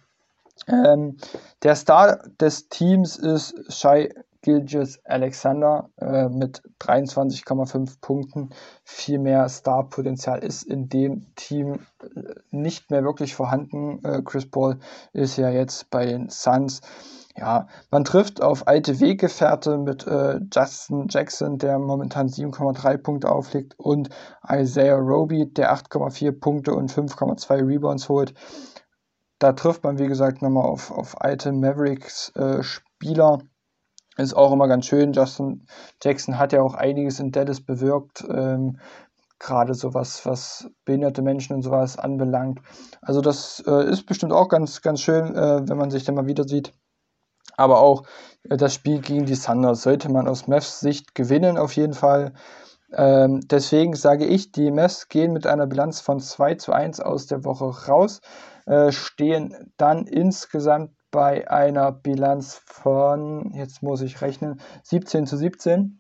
Ähm, 0.68 1.18
der 1.64 1.76
Star 1.76 2.20
des 2.40 2.70
Teams 2.70 3.18
ist 3.18 3.56
Shai 3.74 4.14
Gilgis 4.48 5.02
Alexander 5.04 5.90
äh, 5.98 6.30
mit 6.30 6.62
23,5 6.80 8.00
Punkten. 8.00 8.52
Viel 8.86 9.20
mehr 9.20 9.50
Starpotenzial 9.50 10.40
ist 10.40 10.64
in 10.64 10.88
dem 10.88 11.36
Team 11.36 11.82
äh, 12.02 12.34
nicht 12.50 12.90
mehr 12.90 13.04
wirklich 13.04 13.36
vorhanden. 13.36 14.00
Äh, 14.06 14.22
Chris 14.24 14.50
Paul 14.50 14.80
ist 15.12 15.36
ja 15.36 15.50
jetzt 15.50 15.90
bei 15.90 16.06
den 16.06 16.30
Suns. 16.30 16.80
Ja, 17.36 17.68
man 17.92 18.06
trifft 18.06 18.42
auf 18.42 18.70
alte 18.70 19.02
Weggefährte 19.02 19.78
mit 19.78 20.08
äh, 20.08 20.40
Justin 20.50 21.08
Jackson, 21.10 21.58
der 21.58 21.78
momentan 21.78 22.30
7,3 22.30 23.00
Punkte 23.00 23.30
auflegt, 23.30 23.78
und 23.78 24.08
Isaiah 24.50 24.96
Roby, 24.96 25.52
der 25.52 25.76
8,4 25.76 26.32
Punkte 26.40 26.74
und 26.74 26.90
5,2 26.90 27.68
Rebounds 27.68 28.08
holt. 28.08 28.34
Da 29.40 29.52
trifft 29.52 29.84
man, 29.84 30.00
wie 30.00 30.08
gesagt, 30.08 30.42
nochmal 30.42 30.68
auf, 30.68 30.90
auf 30.90 31.20
alte 31.20 31.52
Mavericks-Spieler. 31.52 33.40
Äh, 33.42 33.57
ist 34.18 34.36
auch 34.36 34.52
immer 34.52 34.68
ganz 34.68 34.86
schön. 34.86 35.14
Justin 35.14 35.68
Jackson 36.02 36.38
hat 36.38 36.54
ja 36.54 36.62
auch 36.62 36.74
einiges 36.74 37.20
in 37.20 37.32
Dallas 37.32 37.62
bewirkt. 37.62 38.26
Ähm, 38.30 38.80
gerade 39.40 39.74
so 39.74 39.94
was, 39.94 40.26
was 40.26 40.70
behinderte 40.86 41.22
Menschen 41.22 41.56
und 41.56 41.62
sowas 41.62 41.98
anbelangt. 41.98 42.60
Also 43.02 43.22
das 43.22 43.64
äh, 43.68 43.90
ist 43.90 44.06
bestimmt 44.06 44.34
auch 44.34 44.50
ganz, 44.50 44.82
ganz 44.82 45.02
schön, 45.02 45.36
äh, 45.36 45.68
wenn 45.68 45.78
man 45.78 45.92
sich 45.92 46.04
dann 46.04 46.16
mal 46.16 46.28
wieder 46.28 46.44
sieht. 46.46 46.74
Aber 47.56 47.80
auch 47.80 48.04
äh, 48.50 48.58
das 48.58 48.74
Spiel 48.74 49.00
gegen 49.00 49.26
die 49.26 49.38
Thunder 49.38 49.76
sollte 49.76 50.12
man 50.12 50.28
aus 50.28 50.48
Mavs 50.48 50.80
Sicht 50.80 51.16
gewinnen 51.16 51.58
auf 51.58 51.74
jeden 51.74 51.94
Fall. 51.94 52.34
Ähm, 52.94 53.42
deswegen 53.48 53.96
sage 53.96 54.26
ich, 54.26 54.52
die 54.52 54.72
Mavs 54.72 55.10
gehen 55.10 55.34
mit 55.34 55.46
einer 55.46 55.68
Bilanz 55.68 56.00
von 56.00 56.20
2 56.20 56.56
zu 56.56 56.72
1 56.72 57.00
aus 57.02 57.28
der 57.28 57.44
Woche 57.44 57.66
raus, 57.88 58.22
äh, 58.66 58.92
stehen 58.92 59.74
dann 59.78 60.08
insgesamt 60.08 60.92
bei 61.12 61.50
einer 61.50 61.92
Bilanz 61.92 62.62
von, 62.66 63.52
jetzt 63.54 63.82
muss 63.82 64.02
ich 64.02 64.22
rechnen, 64.22 64.60
17 64.84 65.26
zu 65.26 65.38
17. 65.38 66.00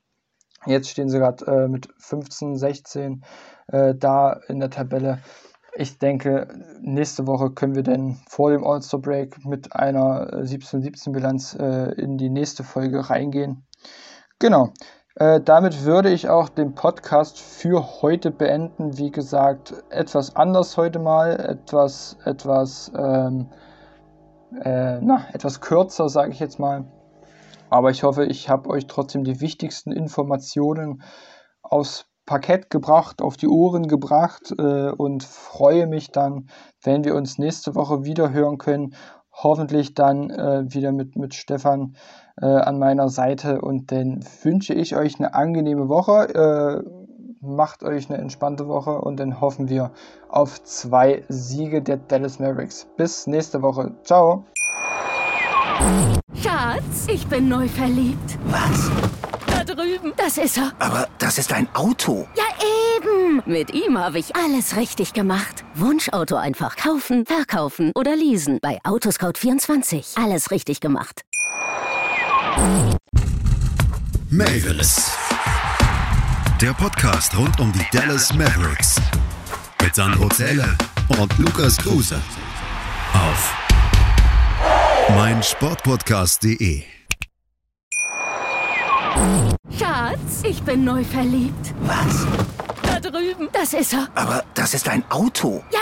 Jetzt 0.65 0.89
stehen 0.89 1.09
sie 1.09 1.19
gerade 1.19 1.45
äh, 1.45 1.67
mit 1.67 1.87
15, 1.97 2.57
16 2.57 3.23
äh, 3.67 3.95
da 3.95 4.33
in 4.47 4.59
der 4.59 4.69
Tabelle. 4.69 5.19
Ich 5.75 5.99
denke, 5.99 6.47
nächste 6.81 7.27
Woche 7.27 7.51
können 7.51 7.75
wir 7.75 7.83
dann 7.83 8.17
vor 8.27 8.51
dem 8.51 8.65
All-Star 8.65 8.99
Break 8.99 9.45
mit 9.45 9.75
einer 9.75 10.43
17-17 10.43 11.09
äh, 11.09 11.11
Bilanz 11.11 11.55
äh, 11.59 11.91
in 12.01 12.17
die 12.17 12.29
nächste 12.29 12.63
Folge 12.63 13.09
reingehen. 13.09 13.65
Genau. 14.39 14.73
Äh, 15.15 15.41
damit 15.41 15.83
würde 15.83 16.09
ich 16.09 16.29
auch 16.29 16.49
den 16.49 16.75
Podcast 16.75 17.39
für 17.39 18.01
heute 18.01 18.31
beenden. 18.31 18.97
Wie 18.97 19.11
gesagt, 19.11 19.73
etwas 19.89 20.35
anders 20.35 20.77
heute 20.77 20.99
mal, 20.99 21.39
etwas, 21.39 22.17
etwas 22.25 22.91
ähm, 22.95 23.47
äh, 24.51 24.99
na, 25.01 25.25
etwas 25.33 25.61
kürzer, 25.61 26.09
sage 26.09 26.31
ich 26.31 26.39
jetzt 26.39 26.59
mal. 26.59 26.85
Aber 27.69 27.91
ich 27.91 28.03
hoffe, 28.03 28.25
ich 28.25 28.49
habe 28.49 28.69
euch 28.69 28.87
trotzdem 28.87 29.23
die 29.23 29.41
wichtigsten 29.41 29.91
Informationen 29.91 31.01
aufs 31.61 32.05
Parkett 32.25 32.69
gebracht, 32.69 33.21
auf 33.21 33.37
die 33.37 33.47
Ohren 33.47 33.87
gebracht 33.87 34.53
äh, 34.57 34.89
und 34.91 35.23
freue 35.23 35.87
mich 35.87 36.11
dann, 36.11 36.49
wenn 36.83 37.03
wir 37.03 37.15
uns 37.15 37.37
nächste 37.37 37.75
Woche 37.75 38.03
wieder 38.03 38.31
hören 38.31 38.57
können. 38.57 38.95
Hoffentlich 39.31 39.93
dann 39.93 40.29
äh, 40.29 40.65
wieder 40.73 40.91
mit, 40.91 41.15
mit 41.15 41.35
Stefan 41.35 41.95
äh, 42.41 42.45
an 42.45 42.79
meiner 42.79 43.07
Seite 43.09 43.61
und 43.61 43.91
dann 43.91 44.25
wünsche 44.43 44.73
ich 44.73 44.95
euch 44.95 45.19
eine 45.19 45.33
angenehme 45.33 45.89
Woche. 45.89 46.83
Macht 47.41 47.83
euch 47.83 48.09
eine 48.09 48.17
entspannte 48.17 48.67
Woche 48.67 48.99
und 48.99 49.17
dann 49.17 49.39
hoffen 49.39 49.69
wir 49.69 49.91
auf 50.27 50.63
zwei 50.63 51.23
Siege 51.29 51.83
der 51.83 51.97
Dallas 51.97 52.39
Mavericks. 52.39 52.87
Bis 52.97 53.27
nächste 53.27 53.61
Woche. 53.61 53.91
Ciao. 54.03 54.43
Schatz, 56.33 57.07
ich 57.07 57.27
bin 57.27 57.47
neu 57.47 57.67
verliebt. 57.67 58.39
Was? 58.45 58.89
Da 59.45 59.63
drüben. 59.63 60.13
Das 60.17 60.37
ist 60.39 60.57
er. 60.57 60.71
Aber 60.79 61.07
das 61.19 61.37
ist 61.37 61.53
ein 61.53 61.67
Auto. 61.75 62.27
Ja, 62.35 62.45
eben. 62.97 63.43
Mit 63.45 63.71
ihm 63.71 63.99
habe 63.99 64.17
ich 64.17 64.35
alles 64.35 64.75
richtig 64.75 65.13
gemacht. 65.13 65.63
Wunschauto 65.75 66.37
einfach 66.37 66.75
kaufen, 66.75 67.25
verkaufen 67.27 67.91
oder 67.93 68.15
leasen. 68.15 68.57
Bei 68.63 68.79
Autoscout24. 68.83 70.23
Alles 70.23 70.49
richtig 70.49 70.79
gemacht. 70.79 71.21
Mavis. 74.31 75.26
Der 76.61 76.73
Podcast 76.73 77.37
rund 77.37 77.59
um 77.59 77.71
die 77.71 77.85
Dallas 77.95 78.33
Mavericks. 78.33 78.99
Mit 79.83 79.93
Sandro 79.93 80.27
Zähler 80.29 80.75
und 81.19 81.37
Lukas 81.37 81.77
Kruse 81.77 82.19
auf 83.13 83.53
meinsportpodcast.de. 85.15 86.81
Schatz, 89.77 90.41
ich 90.43 90.63
bin 90.63 90.83
neu 90.83 91.03
verliebt. 91.03 91.75
Was? 91.81 92.25
Da 92.81 92.99
drüben. 92.99 93.49
Das 93.53 93.73
ist 93.73 93.93
er. 93.93 94.07
Aber 94.15 94.43
das 94.55 94.73
ist 94.73 94.89
ein 94.89 95.03
Auto. 95.11 95.63
Ja, 95.71 95.79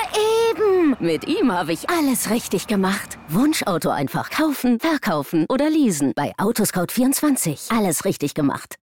eben. 0.51 0.97
Mit 0.99 1.25
ihm 1.25 1.53
habe 1.53 1.71
ich 1.71 1.89
alles 1.89 2.29
richtig 2.29 2.67
gemacht. 2.67 3.17
Wunschauto 3.29 3.91
einfach 3.91 4.29
kaufen, 4.29 4.81
verkaufen 4.81 5.45
oder 5.47 5.69
leasen. 5.69 6.11
Bei 6.15 6.33
Autoscout24. 6.35 7.73
Alles 7.77 8.03
richtig 8.03 8.33
gemacht. 8.33 8.73